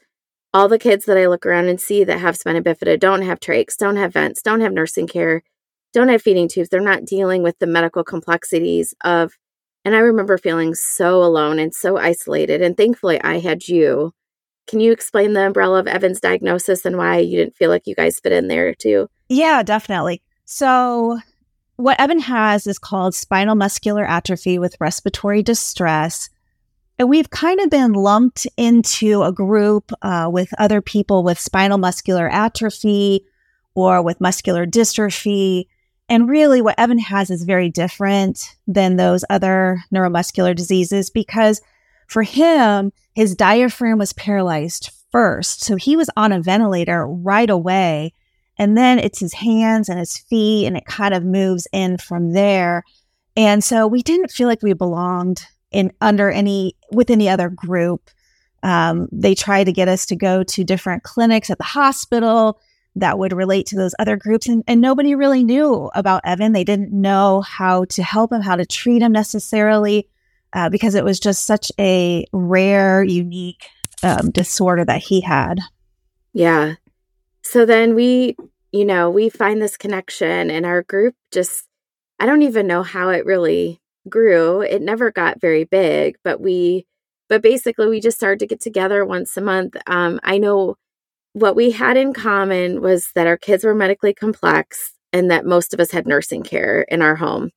all 0.52 0.68
the 0.68 0.78
kids 0.78 1.04
that 1.06 1.18
I 1.18 1.26
look 1.26 1.44
around 1.44 1.66
and 1.66 1.80
see 1.80 2.04
that 2.04 2.20
have 2.20 2.36
spina 2.36 2.62
bifida 2.62 2.98
don't 2.98 3.22
have 3.22 3.40
trachs, 3.40 3.76
don't 3.76 3.96
have 3.96 4.12
vents, 4.12 4.40
don't 4.40 4.60
have 4.60 4.72
nursing 4.72 5.08
care, 5.08 5.42
don't 5.92 6.08
have 6.08 6.22
feeding 6.22 6.48
tubes. 6.48 6.68
They're 6.68 6.80
not 6.80 7.04
dealing 7.04 7.42
with 7.42 7.58
the 7.58 7.66
medical 7.66 8.04
complexities 8.04 8.94
of 9.02 9.32
and 9.84 9.94
I 9.94 9.98
remember 9.98 10.38
feeling 10.38 10.74
so 10.74 11.22
alone 11.22 11.58
and 11.58 11.74
so 11.74 11.98
isolated. 11.98 12.62
And 12.62 12.74
thankfully, 12.74 13.20
I 13.22 13.40
had 13.40 13.68
you 13.68 14.12
can 14.66 14.80
you 14.80 14.92
explain 14.92 15.34
the 15.34 15.46
umbrella 15.46 15.78
of 15.78 15.86
Evan's 15.86 16.20
diagnosis 16.20 16.86
and 16.86 16.96
why 16.96 17.18
you 17.18 17.36
didn't 17.36 17.56
feel 17.56 17.68
like 17.68 17.86
you 17.86 17.94
guys 17.94 18.18
fit 18.18 18.32
in 18.32 18.48
there 18.48 18.74
too? 18.74 19.08
Yeah, 19.28 19.62
definitely. 19.62 20.22
So, 20.46 21.18
what 21.76 21.98
Evan 22.00 22.20
has 22.20 22.66
is 22.66 22.78
called 22.78 23.14
spinal 23.14 23.54
muscular 23.54 24.04
atrophy 24.04 24.58
with 24.58 24.76
respiratory 24.80 25.42
distress. 25.42 26.30
And 26.98 27.08
we've 27.08 27.30
kind 27.30 27.60
of 27.60 27.70
been 27.70 27.92
lumped 27.92 28.46
into 28.56 29.22
a 29.22 29.32
group 29.32 29.90
uh, 30.02 30.30
with 30.32 30.54
other 30.58 30.80
people 30.80 31.24
with 31.24 31.40
spinal 31.40 31.78
muscular 31.78 32.28
atrophy 32.28 33.26
or 33.74 34.02
with 34.02 34.20
muscular 34.20 34.66
dystrophy. 34.66 35.66
And 36.08 36.28
really, 36.28 36.62
what 36.62 36.78
Evan 36.78 36.98
has 36.98 37.30
is 37.30 37.42
very 37.42 37.68
different 37.68 38.54
than 38.68 38.96
those 38.96 39.24
other 39.28 39.82
neuromuscular 39.92 40.54
diseases 40.54 41.10
because 41.10 41.60
for 42.06 42.22
him, 42.22 42.92
his 43.14 43.34
diaphragm 43.34 43.98
was 43.98 44.12
paralyzed 44.12 44.90
first. 45.10 45.62
So 45.62 45.76
he 45.76 45.96
was 45.96 46.10
on 46.16 46.32
a 46.32 46.40
ventilator 46.40 47.06
right 47.06 47.50
away. 47.50 48.12
And 48.58 48.76
then 48.76 48.98
it's 48.98 49.18
his 49.18 49.34
hands 49.34 49.88
and 49.88 49.98
his 49.98 50.16
feet, 50.16 50.66
and 50.66 50.76
it 50.76 50.86
kind 50.86 51.14
of 51.14 51.24
moves 51.24 51.66
in 51.72 51.98
from 51.98 52.32
there. 52.32 52.84
And 53.36 53.64
so 53.64 53.86
we 53.86 54.02
didn't 54.02 54.30
feel 54.30 54.46
like 54.46 54.62
we 54.62 54.72
belonged 54.74 55.46
in 55.72 55.92
under 56.00 56.30
any 56.30 56.76
with 56.92 57.10
any 57.10 57.28
other 57.28 57.48
group. 57.50 58.10
Um, 58.62 59.08
they 59.12 59.34
tried 59.34 59.64
to 59.64 59.72
get 59.72 59.88
us 59.88 60.06
to 60.06 60.16
go 60.16 60.42
to 60.44 60.64
different 60.64 61.02
clinics 61.02 61.50
at 61.50 61.58
the 61.58 61.64
hospital 61.64 62.60
that 62.96 63.18
would 63.18 63.32
relate 63.32 63.66
to 63.66 63.76
those 63.76 63.94
other 63.98 64.16
groups. 64.16 64.46
And, 64.46 64.62
and 64.66 64.80
nobody 64.80 65.14
really 65.14 65.42
knew 65.42 65.90
about 65.94 66.22
Evan. 66.24 66.52
They 66.52 66.64
didn't 66.64 66.92
know 66.92 67.40
how 67.40 67.84
to 67.86 68.02
help 68.02 68.32
him, 68.32 68.40
how 68.40 68.56
to 68.56 68.64
treat 68.64 69.02
him 69.02 69.12
necessarily, 69.12 70.08
uh, 70.52 70.70
because 70.70 70.94
it 70.94 71.04
was 71.04 71.18
just 71.18 71.44
such 71.44 71.72
a 71.78 72.24
rare, 72.32 73.02
unique 73.02 73.66
um, 74.02 74.30
disorder 74.30 74.84
that 74.84 75.02
he 75.02 75.20
had. 75.20 75.58
Yeah. 76.32 76.74
So 77.44 77.66
then 77.66 77.94
we, 77.94 78.36
you 78.72 78.84
know, 78.84 79.10
we 79.10 79.28
find 79.28 79.62
this 79.62 79.76
connection, 79.76 80.50
and 80.50 80.66
our 80.66 80.82
group 80.82 81.14
just, 81.30 81.68
I 82.18 82.26
don't 82.26 82.42
even 82.42 82.66
know 82.66 82.82
how 82.82 83.10
it 83.10 83.26
really 83.26 83.80
grew. 84.08 84.62
It 84.62 84.82
never 84.82 85.12
got 85.12 85.40
very 85.40 85.64
big, 85.64 86.16
but 86.24 86.40
we, 86.40 86.86
but 87.28 87.42
basically, 87.42 87.88
we 87.88 88.00
just 88.00 88.16
started 88.16 88.40
to 88.40 88.46
get 88.46 88.60
together 88.60 89.04
once 89.04 89.36
a 89.36 89.40
month. 89.40 89.76
Um, 89.86 90.20
I 90.22 90.38
know 90.38 90.76
what 91.34 91.56
we 91.56 91.72
had 91.72 91.96
in 91.96 92.12
common 92.12 92.80
was 92.80 93.10
that 93.14 93.26
our 93.26 93.36
kids 93.36 93.64
were 93.64 93.74
medically 93.74 94.14
complex 94.14 94.92
and 95.12 95.30
that 95.30 95.46
most 95.46 95.74
of 95.74 95.80
us 95.80 95.90
had 95.90 96.06
nursing 96.06 96.42
care 96.42 96.82
in 96.82 97.02
our 97.02 97.16
home. 97.16 97.50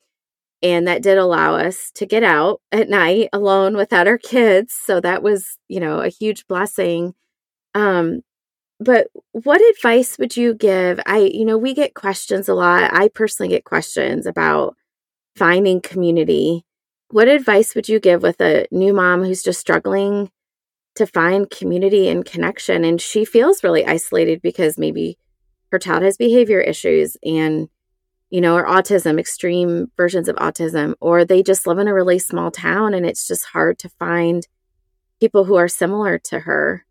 And 0.63 0.87
that 0.87 1.03
did 1.03 1.17
allow 1.17 1.55
us 1.55 1.91
to 1.95 2.05
get 2.05 2.23
out 2.23 2.61
at 2.71 2.89
night 2.89 3.29
alone 3.33 3.77
without 3.77 4.07
our 4.07 4.17
kids. 4.17 4.73
So 4.73 4.99
that 5.01 5.21
was, 5.21 5.57
you 5.67 5.79
know, 5.79 5.99
a 5.99 6.09
huge 6.09 6.47
blessing. 6.47 7.13
Um, 7.75 8.21
but 8.79 9.07
what 9.31 9.61
advice 9.75 10.17
would 10.17 10.37
you 10.37 10.53
give? 10.53 10.99
I, 11.05 11.19
you 11.19 11.45
know, 11.45 11.57
we 11.57 11.73
get 11.73 11.93
questions 11.93 12.47
a 12.47 12.53
lot. 12.53 12.93
I 12.93 13.07
personally 13.07 13.49
get 13.49 13.63
questions 13.63 14.25
about 14.25 14.75
finding 15.35 15.81
community. 15.81 16.63
What 17.09 17.27
advice 17.27 17.73
would 17.73 17.89
you 17.89 17.99
give 17.99 18.21
with 18.21 18.41
a 18.41 18.67
new 18.71 18.93
mom 18.93 19.23
who's 19.23 19.43
just 19.43 19.59
struggling 19.59 20.29
to 20.97 21.07
find 21.07 21.49
community 21.49 22.09
and 22.09 22.25
connection. 22.25 22.83
And 22.83 22.99
she 22.99 23.23
feels 23.23 23.63
really 23.63 23.85
isolated 23.85 24.41
because 24.41 24.77
maybe 24.77 25.17
her 25.71 25.79
child 25.79 26.03
has 26.03 26.17
behavior 26.17 26.59
issues 26.59 27.15
and, 27.23 27.69
you 28.29 28.41
know, 28.41 28.55
or 28.55 28.65
autism, 28.65 29.19
extreme 29.19 29.91
versions 29.95 30.27
of 30.27 30.35
autism, 30.37 30.95
or 30.99 31.23
they 31.23 31.43
just 31.43 31.67
live 31.67 31.77
in 31.77 31.87
a 31.87 31.93
really 31.93 32.19
small 32.19 32.51
town 32.51 32.93
and 32.93 33.05
it's 33.05 33.27
just 33.27 33.45
hard 33.45 33.77
to 33.79 33.89
find 33.89 34.47
people 35.19 35.45
who 35.45 35.55
are 35.55 35.67
similar 35.67 36.17
to 36.17 36.39
her. 36.39 36.83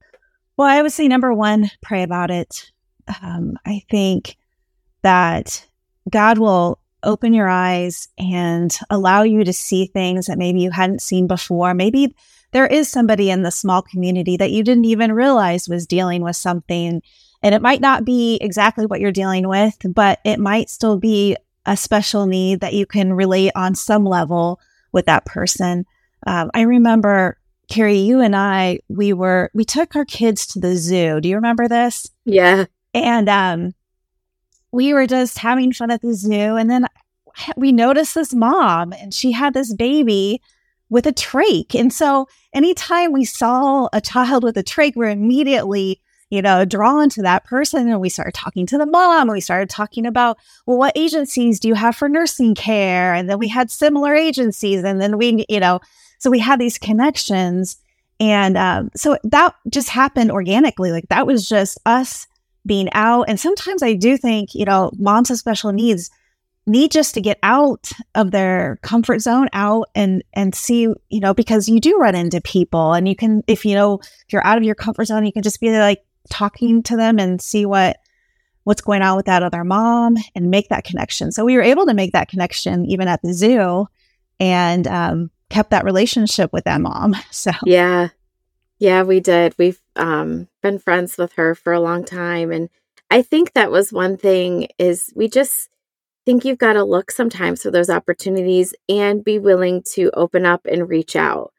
Well, 0.57 0.69
I 0.69 0.81
would 0.83 0.93
say 0.93 1.09
number 1.09 1.33
one, 1.35 1.71
pray 1.83 2.03
about 2.03 2.31
it. 2.31 2.71
Um, 3.23 3.59
I 3.67 3.83
think 3.91 4.37
that 5.03 5.67
God 6.11 6.39
will 6.39 6.79
open 7.03 7.35
your 7.35 7.49
eyes 7.49 8.09
and 8.19 8.77
allow 8.91 9.23
you 9.23 9.45
to 9.45 9.53
see 9.53 9.87
things 9.87 10.27
that 10.27 10.39
maybe 10.39 10.61
you 10.61 10.71
hadn't 10.71 11.03
seen 11.03 11.27
before. 11.27 11.75
Maybe 11.75 12.15
there 12.53 12.67
is 12.67 12.89
somebody 12.89 13.31
in 13.31 13.43
the 13.43 13.51
small 13.51 13.83
community 13.83 14.37
that 14.39 14.51
you 14.51 14.63
didn't 14.65 14.87
even 14.87 15.13
realize 15.13 15.69
was 15.69 15.87
dealing 15.87 16.23
with 16.23 16.37
something. 16.37 17.03
And 17.43 17.55
it 17.55 17.63
might 17.63 17.81
not 17.81 18.05
be 18.05 18.39
exactly 18.41 18.87
what 18.87 19.01
you're 19.01 19.13
dealing 19.13 19.49
with, 19.49 19.77
but 19.85 20.21
it 20.25 20.41
might 20.41 20.71
still 20.71 20.99
be 20.99 21.37
a 21.67 21.77
special 21.77 22.27
need 22.27 22.61
that 22.61 22.75
you 22.75 22.87
can 22.87 23.13
relate 23.13 23.53
on 23.55 23.75
some 23.75 24.05
level 24.05 24.59
with 24.93 25.07
that 25.07 25.27
person. 25.27 25.85
Um, 26.27 26.51
I 26.55 26.63
remember, 26.63 27.39
Carrie, 27.69 27.99
you 27.99 28.21
and 28.21 28.37
I, 28.37 28.79
we 28.89 29.13
were, 29.13 29.51
we 29.53 29.65
took 29.65 29.97
our 29.97 30.05
kids 30.05 30.47
to 30.49 30.61
the 30.61 30.77
zoo. 30.77 31.21
Do 31.21 31.29
you 31.29 31.35
remember 31.35 31.69
this? 31.69 32.11
Yeah. 32.25 32.67
And 32.95 33.29
um, 33.29 33.75
we 34.73 34.95
were 34.95 35.07
just 35.07 35.39
having 35.39 35.73
fun 35.73 35.91
at 35.91 36.01
the 36.01 36.15
zoo. 36.15 36.57
And 36.57 36.71
then 36.71 36.87
we 37.57 37.73
noticed 37.73 38.15
this 38.15 38.33
mom, 38.35 38.93
and 38.93 39.13
she 39.13 39.33
had 39.33 39.53
this 39.53 39.75
baby 39.75 40.41
with 40.89 41.07
a 41.07 41.13
trach. 41.13 41.75
And 41.79 41.93
so 41.93 42.29
anytime 42.55 43.13
we 43.13 43.25
saw 43.25 43.89
a 43.93 44.01
child 44.01 44.45
with 44.45 44.57
a 44.57 44.63
trach, 44.63 44.95
we're 44.95 45.11
immediately, 45.11 46.01
you 46.31 46.41
know, 46.41 46.65
drawn 46.65 47.09
to 47.11 47.23
that 47.23 47.45
person. 47.45 47.89
And 47.91 48.01
we 48.01 48.09
started 48.09 48.35
talking 48.35 48.67
to 48.67 48.79
the 48.79 48.87
mom. 48.87 49.29
And 49.29 49.33
we 49.33 49.41
started 49.41 49.69
talking 49.69 50.07
about, 50.07 50.39
well, 50.65 50.79
what 50.79 50.97
agencies 50.97 51.59
do 51.59 51.69
you 51.69 51.75
have 51.75 51.97
for 51.97 52.09
nursing 52.09 52.55
care? 52.55 53.13
And 53.13 53.29
then 53.29 53.39
we 53.39 53.49
had 53.49 53.71
similar 53.71 54.15
agencies. 54.15 54.85
And 54.85 55.01
then 55.01 55.19
we, 55.19 55.45
you 55.49 55.61
know, 55.61 55.81
so 56.19 56.31
we 56.31 56.39
had 56.39 56.59
these 56.59 56.79
connections. 56.79 57.77
And 58.19 58.57
um, 58.57 58.91
so 58.97 59.19
that 59.25 59.55
just 59.69 59.89
happened 59.89 60.31
organically. 60.31 60.91
Like 60.91 61.09
that 61.09 61.27
was 61.27 61.49
just 61.49 61.79
us 61.85 62.27
being 62.65 62.89
out. 62.93 63.25
And 63.29 63.39
sometimes 63.39 63.83
I 63.83 63.95
do 63.95 64.17
think, 64.17 64.55
you 64.55 64.65
know, 64.65 64.91
moms 64.99 65.31
with 65.31 65.39
special 65.39 65.73
needs 65.73 66.11
need 66.67 66.91
just 66.91 67.15
to 67.15 67.21
get 67.21 67.39
out 67.43 67.91
of 68.15 68.33
their 68.33 68.79
comfort 68.83 69.21
zone 69.21 69.49
out 69.53 69.89
and 69.95 70.23
and 70.33 70.55
see 70.55 70.89
you 71.09 71.21
know 71.21 71.33
because 71.33 71.69
you 71.69 71.79
do 71.79 71.97
run 71.99 72.17
into 72.17 72.41
people 72.41 72.93
and 72.93 73.09
you 73.09 73.15
can 73.15 73.43
if 73.47 73.65
you 73.65 73.75
know 73.75 74.01
if 74.03 74.33
you're 74.33 74.45
out 74.45 74.59
of 74.59 74.65
your 74.65 74.75
comfort 74.75 75.05
zone 75.05 75.25
you 75.25 75.33
can 75.33 75.43
just 75.43 75.61
be 75.61 75.71
like 75.71 76.03
talking 76.29 76.83
to 76.83 76.97
them 76.97 77.19
and 77.21 77.41
see 77.41 77.65
what 77.65 77.99
what's 78.65 78.81
going 78.81 79.01
on 79.01 79.17
with 79.17 79.27
that 79.27 79.45
other 79.45 79.63
mom 79.63 80.17
and 80.35 80.51
make 80.51 80.69
that 80.69 80.83
connection 80.83 81.31
so 81.31 81.45
we 81.45 81.55
were 81.55 81.63
able 81.63 81.87
to 81.87 81.95
make 81.95 82.13
that 82.13 82.29
connection 82.29 82.85
even 82.87 83.07
at 83.07 83.23
the 83.23 83.33
zoo 83.33 83.87
and 84.41 84.89
um, 84.89 85.31
kept 85.51 85.71
that 85.71 85.85
relationship 85.85 86.53
with 86.53 86.65
that 86.65 86.81
mom 86.81 87.15
so 87.31 87.51
yeah 87.65 88.09
yeah 88.79 89.03
we 89.03 89.21
did 89.21 89.55
we've 89.59 89.81
um, 89.97 90.49
been 90.63 90.79
friends 90.79 91.17
with 91.17 91.33
her 91.35 91.55
for 91.55 91.73
a 91.73 91.81
long 91.81 92.05
time 92.05 92.51
and 92.51 92.69
i 93.11 93.23
think 93.23 93.53
that 93.53 93.71
was 93.71 93.93
one 93.93 94.17
thing 94.17 94.69
is 94.79 95.13
we 95.15 95.29
just 95.29 95.71
think 96.27 96.45
you've 96.45 96.59
got 96.59 96.73
to 96.75 96.85
look 96.85 97.11
sometimes 97.11 97.63
for 97.63 97.71
those 97.71 97.89
opportunities 97.89 98.75
and 98.89 99.25
be 99.25 99.39
willing 99.39 99.83
to 99.95 100.11
open 100.13 100.45
up 100.45 100.67
and 100.67 100.89
reach 100.89 101.15
out. 101.15 101.53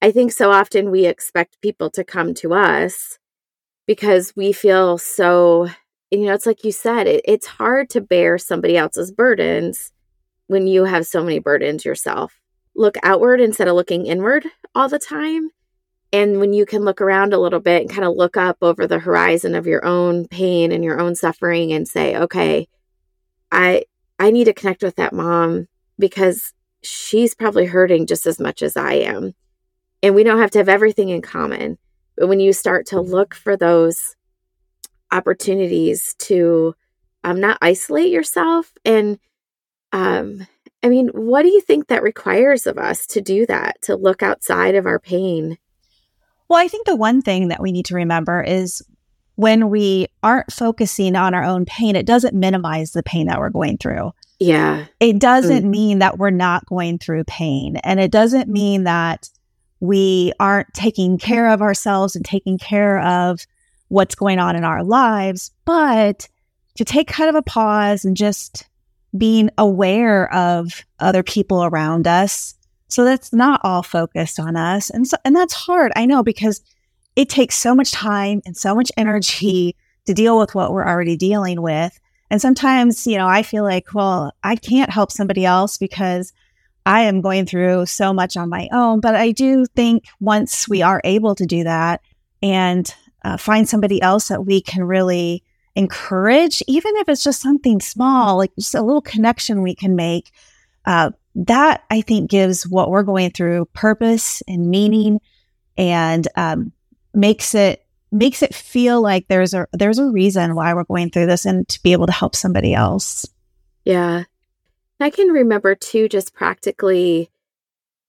I 0.00 0.10
think 0.10 0.32
so 0.32 0.50
often 0.50 0.90
we 0.90 1.04
expect 1.04 1.60
people 1.60 1.90
to 1.90 2.02
come 2.02 2.32
to 2.34 2.54
us 2.54 3.18
because 3.86 4.34
we 4.34 4.52
feel 4.52 4.96
so, 4.98 5.68
you 6.10 6.20
know, 6.20 6.32
it's 6.32 6.46
like 6.46 6.64
you 6.64 6.72
said, 6.72 7.06
it, 7.06 7.20
it's 7.26 7.46
hard 7.46 7.90
to 7.90 8.00
bear 8.00 8.38
somebody 8.38 8.76
else's 8.76 9.12
burdens 9.12 9.92
when 10.46 10.66
you 10.66 10.84
have 10.84 11.06
so 11.06 11.22
many 11.22 11.38
burdens 11.38 11.84
yourself. 11.84 12.40
Look 12.76 12.96
outward 13.02 13.40
instead 13.40 13.68
of 13.68 13.74
looking 13.74 14.06
inward 14.06 14.46
all 14.74 14.88
the 14.88 14.98
time. 14.98 15.50
And 16.12 16.38
when 16.38 16.52
you 16.52 16.66
can 16.66 16.84
look 16.84 17.00
around 17.00 17.32
a 17.32 17.38
little 17.38 17.60
bit 17.60 17.82
and 17.82 17.90
kind 17.90 18.04
of 18.04 18.14
look 18.14 18.36
up 18.36 18.58
over 18.62 18.86
the 18.86 18.98
horizon 18.98 19.54
of 19.54 19.66
your 19.66 19.84
own 19.84 20.28
pain 20.28 20.70
and 20.72 20.84
your 20.84 21.00
own 21.00 21.14
suffering 21.14 21.72
and 21.72 21.88
say, 21.88 22.16
okay, 22.16 22.68
I 23.50 23.84
I 24.18 24.30
need 24.30 24.44
to 24.44 24.54
connect 24.54 24.82
with 24.82 24.96
that 24.96 25.12
mom 25.12 25.68
because 25.98 26.52
she's 26.82 27.34
probably 27.34 27.66
hurting 27.66 28.06
just 28.06 28.26
as 28.26 28.38
much 28.38 28.62
as 28.62 28.76
I 28.76 28.94
am. 28.94 29.34
And 30.02 30.14
we 30.14 30.22
don't 30.22 30.38
have 30.38 30.50
to 30.52 30.58
have 30.58 30.68
everything 30.68 31.08
in 31.08 31.22
common. 31.22 31.78
But 32.16 32.28
when 32.28 32.40
you 32.40 32.52
start 32.52 32.86
to 32.86 33.00
look 33.00 33.34
for 33.34 33.56
those 33.56 34.14
opportunities 35.10 36.14
to 36.18 36.74
um, 37.24 37.40
not 37.40 37.58
isolate 37.60 38.10
yourself, 38.10 38.72
and 38.84 39.18
um, 39.92 40.46
I 40.82 40.88
mean, 40.88 41.08
what 41.08 41.42
do 41.42 41.48
you 41.48 41.60
think 41.60 41.88
that 41.88 42.02
requires 42.02 42.66
of 42.66 42.78
us 42.78 43.06
to 43.08 43.20
do 43.20 43.46
that, 43.46 43.80
to 43.82 43.96
look 43.96 44.22
outside 44.22 44.74
of 44.74 44.86
our 44.86 44.98
pain? 44.98 45.58
Well, 46.48 46.60
I 46.62 46.68
think 46.68 46.86
the 46.86 46.96
one 46.96 47.22
thing 47.22 47.48
that 47.48 47.60
we 47.60 47.72
need 47.72 47.86
to 47.86 47.96
remember 47.96 48.42
is 48.42 48.82
when 49.34 49.68
we 49.68 50.06
aren't 50.22 50.52
focusing 50.52 51.16
on 51.16 51.34
our 51.34 51.44
own 51.44 51.64
pain, 51.64 51.96
it 51.96 52.06
doesn't 52.06 52.34
minimize 52.34 52.92
the 52.92 53.02
pain 53.02 53.26
that 53.26 53.38
we're 53.38 53.50
going 53.50 53.78
through. 53.78 54.12
Yeah. 54.38 54.86
It 55.00 55.18
doesn't 55.18 55.64
mm. 55.64 55.70
mean 55.70 55.98
that 56.00 56.18
we're 56.18 56.30
not 56.30 56.66
going 56.66 56.98
through 56.98 57.24
pain. 57.24 57.76
And 57.76 58.00
it 58.00 58.10
doesn't 58.10 58.48
mean 58.48 58.84
that 58.84 59.28
we 59.80 60.32
aren't 60.40 60.72
taking 60.72 61.18
care 61.18 61.48
of 61.50 61.62
ourselves 61.62 62.16
and 62.16 62.24
taking 62.24 62.58
care 62.58 63.00
of 63.00 63.46
what's 63.88 64.14
going 64.14 64.38
on 64.38 64.56
in 64.56 64.64
our 64.64 64.82
lives, 64.82 65.52
but 65.64 66.28
to 66.76 66.84
take 66.84 67.08
kind 67.08 67.28
of 67.28 67.34
a 67.34 67.42
pause 67.42 68.04
and 68.04 68.16
just 68.16 68.66
being 69.18 69.50
aware 69.58 70.32
of 70.32 70.84
other 70.98 71.22
people 71.22 71.64
around 71.64 72.06
us. 72.06 72.54
So 72.88 73.04
that's 73.04 73.32
not 73.32 73.60
all 73.64 73.82
focused 73.82 74.38
on 74.38 74.56
us. 74.56 74.90
And 74.90 75.06
so, 75.06 75.16
and 75.24 75.34
that's 75.34 75.54
hard. 75.54 75.92
I 75.96 76.06
know 76.06 76.22
because 76.22 76.60
it 77.16 77.28
takes 77.28 77.56
so 77.56 77.74
much 77.74 77.92
time 77.92 78.42
and 78.44 78.56
so 78.56 78.74
much 78.74 78.92
energy 78.96 79.74
to 80.06 80.14
deal 80.14 80.38
with 80.38 80.54
what 80.54 80.72
we're 80.72 80.86
already 80.86 81.16
dealing 81.16 81.62
with. 81.62 81.98
And 82.30 82.40
sometimes, 82.40 83.06
you 83.06 83.16
know, 83.16 83.26
I 83.26 83.42
feel 83.42 83.64
like, 83.64 83.94
well, 83.94 84.32
I 84.42 84.56
can't 84.56 84.90
help 84.90 85.10
somebody 85.10 85.44
else 85.44 85.78
because 85.78 86.32
I 86.84 87.02
am 87.02 87.20
going 87.20 87.46
through 87.46 87.86
so 87.86 88.12
much 88.12 88.36
on 88.36 88.48
my 88.48 88.68
own. 88.72 89.00
But 89.00 89.14
I 89.16 89.32
do 89.32 89.66
think 89.74 90.04
once 90.20 90.68
we 90.68 90.82
are 90.82 91.00
able 91.04 91.34
to 91.34 91.46
do 91.46 91.64
that 91.64 92.00
and 92.42 92.92
uh, 93.24 93.36
find 93.36 93.68
somebody 93.68 94.00
else 94.00 94.28
that 94.28 94.46
we 94.46 94.60
can 94.60 94.84
really 94.84 95.42
encourage, 95.76 96.62
even 96.66 96.96
if 96.96 97.08
it's 97.08 97.22
just 97.22 97.40
something 97.40 97.80
small, 97.80 98.38
like 98.38 98.52
just 98.56 98.74
a 98.74 98.82
little 98.82 99.02
connection 99.02 99.62
we 99.62 99.74
can 99.74 99.94
make, 99.94 100.32
uh, 100.86 101.10
that 101.36 101.84
I 101.90 102.00
think 102.00 102.30
gives 102.30 102.66
what 102.66 102.90
we're 102.90 103.02
going 103.02 103.30
through 103.30 103.66
purpose 103.74 104.42
and 104.48 104.70
meaning 104.70 105.20
and 105.76 106.26
um, 106.34 106.72
makes 107.12 107.54
it 107.54 107.84
makes 108.10 108.42
it 108.42 108.54
feel 108.54 109.02
like 109.02 109.28
there's 109.28 109.52
a 109.52 109.66
there's 109.72 109.98
a 109.98 110.10
reason 110.10 110.54
why 110.54 110.72
we're 110.72 110.84
going 110.84 111.10
through 111.10 111.26
this 111.26 111.44
and 111.44 111.68
to 111.68 111.82
be 111.82 111.92
able 111.92 112.06
to 112.06 112.12
help 112.12 112.34
somebody 112.34 112.72
else. 112.72 113.26
Yeah. 113.84 114.24
I 114.98 115.10
can 115.10 115.28
remember 115.28 115.74
too 115.74 116.08
just 116.08 116.32
practically 116.32 117.30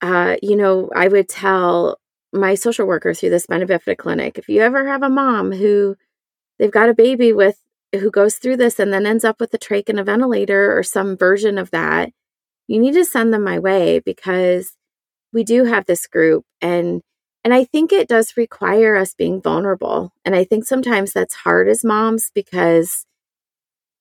uh 0.00 0.36
you 0.42 0.56
know, 0.56 0.88
I 0.96 1.08
would 1.08 1.28
tell 1.28 2.00
my 2.32 2.54
social 2.54 2.86
worker 2.86 3.12
through 3.12 3.30
the 3.30 3.44
benefit 3.48 3.98
clinic 3.98 4.38
if 4.38 4.48
you 4.48 4.62
ever 4.62 4.86
have 4.86 5.02
a 5.02 5.10
mom 5.10 5.52
who 5.52 5.96
they've 6.58 6.70
got 6.70 6.88
a 6.88 6.94
baby 6.94 7.32
with 7.32 7.62
who 7.92 8.10
goes 8.10 8.36
through 8.36 8.56
this 8.56 8.78
and 8.78 8.92
then 8.92 9.06
ends 9.06 9.24
up 9.24 9.40
with 9.40 9.52
a 9.54 9.58
trach 9.58 9.88
and 9.88 9.98
a 9.98 10.04
ventilator 10.04 10.76
or 10.76 10.82
some 10.82 11.16
version 11.16 11.56
of 11.56 11.70
that, 11.70 12.10
you 12.66 12.78
need 12.78 12.92
to 12.92 13.04
send 13.04 13.32
them 13.32 13.42
my 13.42 13.58
way 13.58 13.98
because 13.98 14.72
we 15.32 15.42
do 15.42 15.64
have 15.64 15.86
this 15.86 16.06
group 16.06 16.44
and 16.60 17.02
and 17.44 17.54
I 17.54 17.64
think 17.64 17.92
it 17.92 18.08
does 18.08 18.36
require 18.36 18.96
us 18.96 19.14
being 19.14 19.40
vulnerable. 19.40 20.12
And 20.24 20.34
I 20.34 20.44
think 20.44 20.66
sometimes 20.66 21.12
that's 21.12 21.34
hard 21.34 21.68
as 21.68 21.84
moms 21.84 22.30
because 22.34 23.06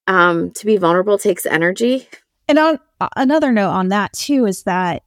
um, 0.07 0.51
to 0.51 0.65
be 0.65 0.75
vulnerable 0.75 1.17
takes 1.17 1.45
energy. 1.45 2.09
And 2.49 2.59
on 2.59 2.79
another 3.15 3.51
note 3.51 3.69
on 3.69 3.89
that 3.89 4.11
too 4.13 4.45
is 4.47 4.63
that 4.63 5.03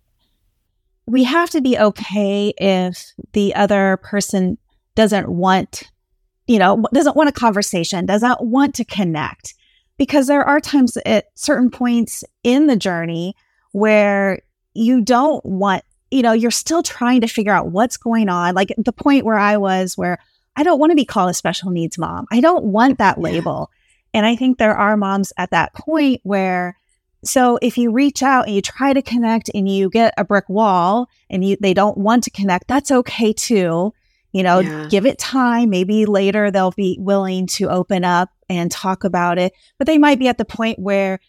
we 1.06 1.24
have 1.24 1.50
to 1.50 1.60
be 1.60 1.76
okay 1.76 2.54
if 2.56 3.12
the 3.32 3.54
other 3.54 3.98
person 4.02 4.58
doesn't 4.94 5.28
want, 5.28 5.90
you 6.50 6.58
know, 6.58 6.84
doesn't 6.92 7.14
want 7.14 7.28
a 7.28 7.32
conversation, 7.32 8.06
doesn't 8.06 8.40
want 8.40 8.74
to 8.74 8.84
connect. 8.84 9.54
Because 9.98 10.26
there 10.26 10.42
are 10.42 10.58
times 10.58 10.98
at 11.06 11.26
certain 11.36 11.70
points 11.70 12.24
in 12.42 12.66
the 12.66 12.74
journey 12.74 13.36
where 13.70 14.40
you 14.74 15.00
don't 15.00 15.44
want 15.46 15.84
you 16.10 16.22
know, 16.22 16.32
you're 16.32 16.50
still 16.50 16.82
trying 16.82 17.20
to 17.20 17.28
figure 17.28 17.52
out 17.52 17.70
what's 17.70 17.96
going 17.96 18.28
on. 18.28 18.52
Like 18.56 18.74
the 18.76 18.92
point 18.92 19.24
where 19.24 19.38
I 19.38 19.58
was, 19.58 19.96
where 19.96 20.18
I 20.56 20.64
don't 20.64 20.80
want 20.80 20.90
to 20.90 20.96
be 20.96 21.04
called 21.04 21.30
a 21.30 21.34
special 21.34 21.70
needs 21.70 21.98
mom. 21.98 22.26
I 22.32 22.40
don't 22.40 22.64
want 22.64 22.98
that 22.98 23.20
label. 23.20 23.70
And 24.12 24.26
I 24.26 24.34
think 24.34 24.58
there 24.58 24.74
are 24.74 24.96
moms 24.96 25.32
at 25.38 25.52
that 25.52 25.72
point 25.72 26.20
where, 26.24 26.76
so 27.24 27.60
if 27.62 27.78
you 27.78 27.92
reach 27.92 28.24
out 28.24 28.46
and 28.46 28.56
you 28.56 28.60
try 28.60 28.92
to 28.92 29.02
connect 29.02 29.50
and 29.54 29.68
you 29.68 29.88
get 29.88 30.14
a 30.18 30.24
brick 30.24 30.48
wall 30.48 31.08
and 31.28 31.44
you, 31.44 31.56
they 31.60 31.74
don't 31.74 31.96
want 31.96 32.24
to 32.24 32.30
connect, 32.30 32.66
that's 32.66 32.90
okay 32.90 33.32
too. 33.32 33.92
You 34.32 34.42
know, 34.42 34.60
yeah. 34.60 34.86
give 34.88 35.06
it 35.06 35.18
time. 35.18 35.70
Maybe 35.70 36.06
later 36.06 36.50
they'll 36.50 36.70
be 36.70 36.96
willing 37.00 37.46
to 37.48 37.68
open 37.68 38.04
up 38.04 38.30
and 38.48 38.70
talk 38.70 39.04
about 39.04 39.38
it, 39.38 39.52
but 39.78 39.86
they 39.86 39.98
might 39.98 40.18
be 40.18 40.28
at 40.28 40.38
the 40.38 40.44
point 40.44 40.78
where 40.78 41.20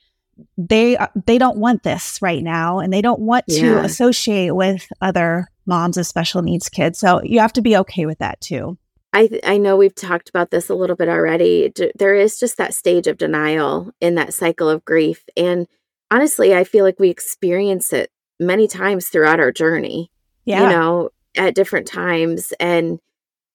they 0.58 0.98
uh, 0.98 1.08
they 1.26 1.38
don't 1.38 1.58
want 1.58 1.84
this 1.84 2.22
right 2.22 2.44
now 2.44 2.80
and 2.80 2.92
they 2.92 3.02
don't 3.02 3.20
want 3.20 3.46
to 3.48 3.80
associate 3.80 4.56
with 4.56 4.88
other 5.02 5.48
moms 5.66 5.98
of 5.98 6.08
special 6.08 6.42
needs 6.42 6.70
kids 6.70 6.98
so 6.98 7.22
you 7.24 7.40
have 7.40 7.54
to 7.54 7.62
be 7.62 7.78
okay 7.78 8.06
with 8.06 8.18
that 8.18 8.42
too 8.42 8.78
I, 9.14 9.42
I 9.44 9.58
know 9.58 9.76
we've 9.76 9.94
talked 9.94 10.30
about 10.30 10.52
this 10.52 10.70
a 10.70 10.74
little 10.76 10.96
bit 10.96 11.10
already. 11.10 11.72
There 12.00 12.16
is 12.16 12.40
just 12.40 12.58
that 12.58 12.74
stage 12.74 13.08
of 13.08 13.18
denial 13.18 13.92
in 14.00 14.16
that 14.16 14.34
cycle 14.34 14.70
of 14.70 14.86
grief. 14.86 15.26
And 15.36 15.68
honestly, 16.10 16.56
I 16.56 16.64
feel 16.64 16.86
like 16.86 17.00
we 17.00 17.10
experience 17.10 17.92
it 17.92 18.10
many 18.40 18.70
times 18.70 19.10
throughout 19.10 19.42
our 19.42 19.52
journey, 19.52 20.12
yeah. 20.46 20.64
you 20.64 20.70
know, 20.70 21.10
at 21.38 21.56
different 21.56 21.88
times. 21.88 22.54
And 22.60 23.00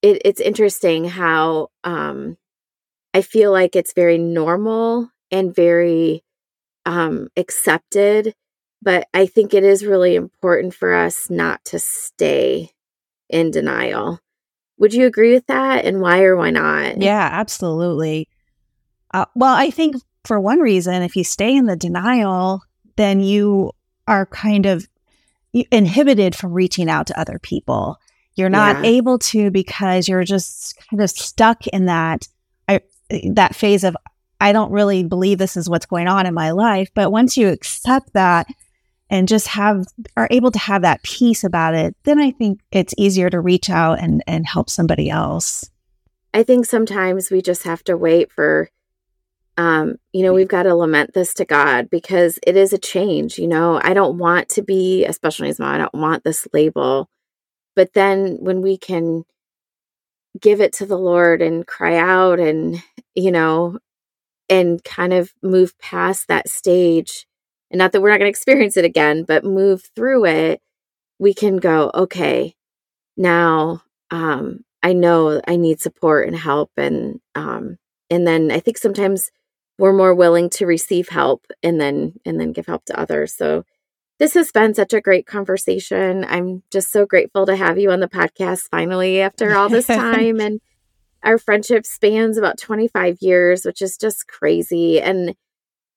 it, 0.02 0.22
it's 0.24 0.40
interesting 0.40 1.04
how 1.04 1.68
um, 1.84 2.36
I 3.14 3.22
feel 3.22 3.52
like 3.52 3.76
it's 3.76 3.92
very 3.92 4.18
normal 4.18 5.10
and 5.30 5.54
very 5.54 6.22
um, 6.84 7.28
accepted. 7.36 8.34
But 8.82 9.08
I 9.14 9.26
think 9.26 9.54
it 9.54 9.64
is 9.64 9.84
really 9.84 10.14
important 10.14 10.74
for 10.74 10.94
us 10.94 11.30
not 11.30 11.64
to 11.66 11.78
stay 11.78 12.70
in 13.28 13.50
denial. 13.50 14.20
Would 14.78 14.94
you 14.94 15.06
agree 15.06 15.32
with 15.32 15.46
that? 15.46 15.84
And 15.84 16.00
why 16.00 16.22
or 16.22 16.36
why 16.36 16.50
not? 16.50 17.00
Yeah, 17.00 17.28
absolutely. 17.32 18.28
Uh, 19.12 19.24
well, 19.34 19.54
I 19.54 19.70
think 19.70 19.96
for 20.24 20.38
one 20.38 20.60
reason, 20.60 21.02
if 21.02 21.16
you 21.16 21.24
stay 21.24 21.56
in 21.56 21.66
the 21.66 21.76
denial, 21.76 22.62
then 22.96 23.20
you 23.20 23.72
are 24.06 24.26
kind 24.26 24.66
of 24.66 24.86
inhibited 25.52 26.34
from 26.34 26.52
reaching 26.52 26.88
out 26.88 27.06
to 27.08 27.18
other 27.18 27.38
people. 27.38 27.98
You're 28.34 28.48
not 28.50 28.84
yeah. 28.84 28.90
able 28.90 29.18
to 29.18 29.50
because 29.50 30.08
you're 30.08 30.24
just 30.24 30.78
kind 30.90 31.02
of 31.02 31.10
stuck 31.10 31.66
in 31.68 31.86
that 31.86 32.28
I, 32.68 32.80
that 33.30 33.54
phase 33.54 33.84
of 33.84 33.96
I 34.40 34.52
don't 34.52 34.70
really 34.70 35.02
believe 35.04 35.38
this 35.38 35.56
is 35.56 35.68
what's 35.68 35.86
going 35.86 36.08
on 36.08 36.26
in 36.26 36.34
my 36.34 36.50
life. 36.50 36.90
But 36.94 37.10
once 37.10 37.36
you 37.36 37.48
accept 37.48 38.12
that 38.12 38.46
and 39.08 39.28
just 39.28 39.48
have 39.48 39.86
are 40.16 40.28
able 40.30 40.50
to 40.50 40.58
have 40.58 40.82
that 40.82 41.02
peace 41.02 41.44
about 41.44 41.74
it, 41.74 41.96
then 42.04 42.18
I 42.18 42.32
think 42.32 42.60
it's 42.70 42.94
easier 42.98 43.30
to 43.30 43.40
reach 43.40 43.70
out 43.70 44.00
and, 44.00 44.22
and 44.26 44.46
help 44.46 44.68
somebody 44.68 45.08
else. 45.08 45.64
I 46.34 46.42
think 46.42 46.66
sometimes 46.66 47.30
we 47.30 47.40
just 47.40 47.62
have 47.62 47.82
to 47.84 47.96
wait 47.96 48.30
for 48.30 48.68
um, 49.56 49.96
you 50.12 50.22
know, 50.22 50.34
we've 50.34 50.48
got 50.48 50.64
to 50.64 50.74
lament 50.74 51.14
this 51.14 51.34
to 51.34 51.44
God 51.44 51.88
because 51.90 52.38
it 52.46 52.56
is 52.56 52.72
a 52.72 52.78
change. 52.78 53.38
You 53.38 53.48
know, 53.48 53.80
I 53.82 53.94
don't 53.94 54.18
want 54.18 54.48
to 54.50 54.62
be 54.62 55.04
a 55.04 55.12
special 55.12 55.46
needs 55.46 55.58
mom. 55.58 55.74
I 55.74 55.78
don't 55.78 55.94
want 55.94 56.24
this 56.24 56.46
label. 56.52 57.08
But 57.74 57.92
then 57.94 58.38
when 58.40 58.62
we 58.62 58.78
can 58.78 59.24
give 60.40 60.60
it 60.60 60.74
to 60.74 60.86
the 60.86 60.98
Lord 60.98 61.42
and 61.42 61.66
cry 61.66 61.96
out 61.96 62.38
and, 62.38 62.82
you 63.14 63.32
know, 63.32 63.78
and 64.48 64.82
kind 64.84 65.12
of 65.12 65.32
move 65.42 65.78
past 65.78 66.28
that 66.28 66.48
stage 66.48 67.26
and 67.70 67.78
not 67.78 67.92
that 67.92 68.00
we're 68.00 68.10
not 68.10 68.18
going 68.18 68.26
to 68.26 68.30
experience 68.30 68.76
it 68.76 68.84
again 68.84 69.24
but 69.24 69.44
move 69.44 69.82
through 69.94 70.24
it 70.24 70.60
we 71.18 71.34
can 71.34 71.56
go 71.56 71.90
okay 71.94 72.54
now 73.16 73.82
um 74.10 74.60
i 74.82 74.92
know 74.92 75.40
i 75.48 75.56
need 75.56 75.80
support 75.80 76.26
and 76.28 76.36
help 76.36 76.70
and 76.76 77.20
um 77.34 77.76
and 78.10 78.26
then 78.26 78.50
i 78.50 78.60
think 78.60 78.78
sometimes 78.78 79.30
we're 79.78 79.92
more 79.92 80.14
willing 80.14 80.48
to 80.50 80.66
receive 80.66 81.08
help 81.08 81.46
and 81.62 81.80
then 81.80 82.14
and 82.24 82.40
then 82.40 82.52
give 82.52 82.66
help 82.66 82.84
to 82.84 82.98
others 82.98 83.34
so 83.34 83.64
this 84.18 84.34
has 84.34 84.50
been 84.50 84.74
such 84.74 84.92
a 84.92 85.00
great 85.00 85.26
conversation 85.26 86.24
i'm 86.28 86.62
just 86.72 86.90
so 86.90 87.06
grateful 87.06 87.46
to 87.46 87.56
have 87.56 87.78
you 87.78 87.90
on 87.90 88.00
the 88.00 88.08
podcast 88.08 88.68
finally 88.70 89.20
after 89.20 89.54
all 89.56 89.68
this 89.68 89.86
time 89.88 90.40
and 90.40 90.60
our 91.26 91.38
friendship 91.38 91.84
spans 91.84 92.38
about 92.38 92.56
25 92.56 93.18
years, 93.20 93.64
which 93.64 93.82
is 93.82 93.98
just 93.98 94.28
crazy. 94.28 95.00
And 95.00 95.34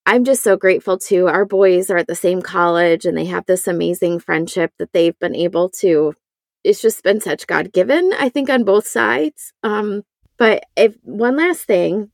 I'm 0.05 0.23
just 0.23 0.41
so 0.43 0.57
grateful 0.57 0.97
too. 0.97 1.27
Our 1.27 1.45
boys 1.45 1.91
are 1.91 1.97
at 1.97 2.07
the 2.07 2.15
same 2.15 2.41
college 2.41 3.05
and 3.05 3.15
they 3.15 3.25
have 3.25 3.45
this 3.45 3.67
amazing 3.67 4.19
friendship 4.19 4.73
that 4.79 4.91
they've 4.91 5.17
been 5.19 5.35
able 5.35 5.69
to. 5.81 6.15
It's 6.63 6.81
just 6.81 7.03
been 7.03 7.21
such 7.21 7.45
God 7.45 7.71
given, 7.71 8.11
I 8.17 8.29
think, 8.29 8.49
on 8.49 8.63
both 8.63 8.87
sides. 8.87 9.53
Um, 9.61 10.01
but 10.37 10.63
if 10.75 10.95
one 11.03 11.37
last 11.37 11.61
thing, 11.65 12.09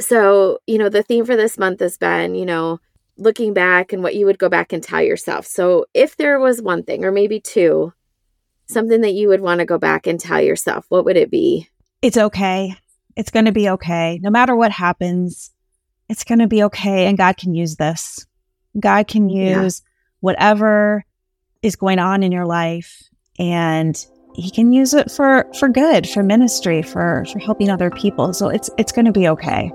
so 0.00 0.58
you 0.66 0.78
know, 0.78 0.88
the 0.88 1.02
theme 1.02 1.24
for 1.24 1.36
this 1.36 1.58
month 1.58 1.80
has 1.80 1.96
been, 1.96 2.34
you 2.34 2.46
know, 2.46 2.80
looking 3.16 3.52
back 3.52 3.92
and 3.92 4.02
what 4.02 4.14
you 4.14 4.26
would 4.26 4.38
go 4.38 4.48
back 4.48 4.72
and 4.72 4.82
tell 4.82 5.02
yourself. 5.02 5.46
So 5.46 5.86
if 5.94 6.16
there 6.16 6.38
was 6.38 6.62
one 6.62 6.82
thing, 6.82 7.04
or 7.04 7.10
maybe 7.12 7.40
two, 7.40 7.92
something 8.66 9.00
that 9.00 9.14
you 9.14 9.28
would 9.28 9.40
want 9.40 9.60
to 9.60 9.66
go 9.66 9.78
back 9.78 10.06
and 10.06 10.20
tell 10.20 10.40
yourself, 10.40 10.86
what 10.88 11.04
would 11.04 11.16
it 11.16 11.30
be? 11.30 11.68
it's 12.02 12.16
okay. 12.16 12.74
It's 13.16 13.30
going 13.30 13.46
to 13.46 13.52
be 13.52 13.68
okay. 13.70 14.20
No 14.22 14.30
matter 14.30 14.54
what 14.54 14.70
happens, 14.70 15.50
it's 16.08 16.24
going 16.24 16.38
to 16.38 16.46
be 16.46 16.62
okay. 16.64 17.06
And 17.06 17.18
God 17.18 17.36
can 17.36 17.54
use 17.54 17.76
this. 17.76 18.26
God 18.78 19.08
can 19.08 19.28
use 19.28 19.82
yeah. 19.82 19.90
whatever 20.20 21.04
is 21.62 21.76
going 21.76 21.98
on 21.98 22.22
in 22.22 22.30
your 22.30 22.46
life 22.46 23.02
and 23.38 24.06
he 24.34 24.50
can 24.50 24.72
use 24.72 24.94
it 24.94 25.10
for 25.10 25.46
for 25.58 25.68
good, 25.68 26.08
for 26.08 26.22
ministry, 26.22 26.82
for 26.82 27.24
for 27.32 27.40
helping 27.40 27.70
other 27.70 27.90
people. 27.90 28.32
So 28.32 28.48
it's 28.48 28.70
it's 28.78 28.92
going 28.92 29.06
to 29.06 29.12
be 29.12 29.28
okay. 29.28 29.72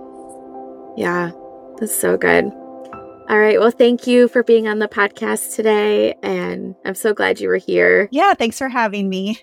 Yeah. 0.97 1.31
That's 1.79 1.95
so 1.95 2.17
good. 2.17 2.45
All 3.29 3.39
right. 3.39 3.59
Well, 3.59 3.71
thank 3.71 4.05
you 4.05 4.27
for 4.27 4.43
being 4.43 4.67
on 4.67 4.79
the 4.79 4.87
podcast 4.87 5.55
today 5.55 6.15
and 6.21 6.75
I'm 6.85 6.95
so 6.95 7.13
glad 7.13 7.39
you 7.39 7.47
were 7.47 7.57
here. 7.57 8.09
Yeah, 8.11 8.33
thanks 8.33 8.57
for 8.57 8.67
having 8.69 9.09
me. 9.09 9.41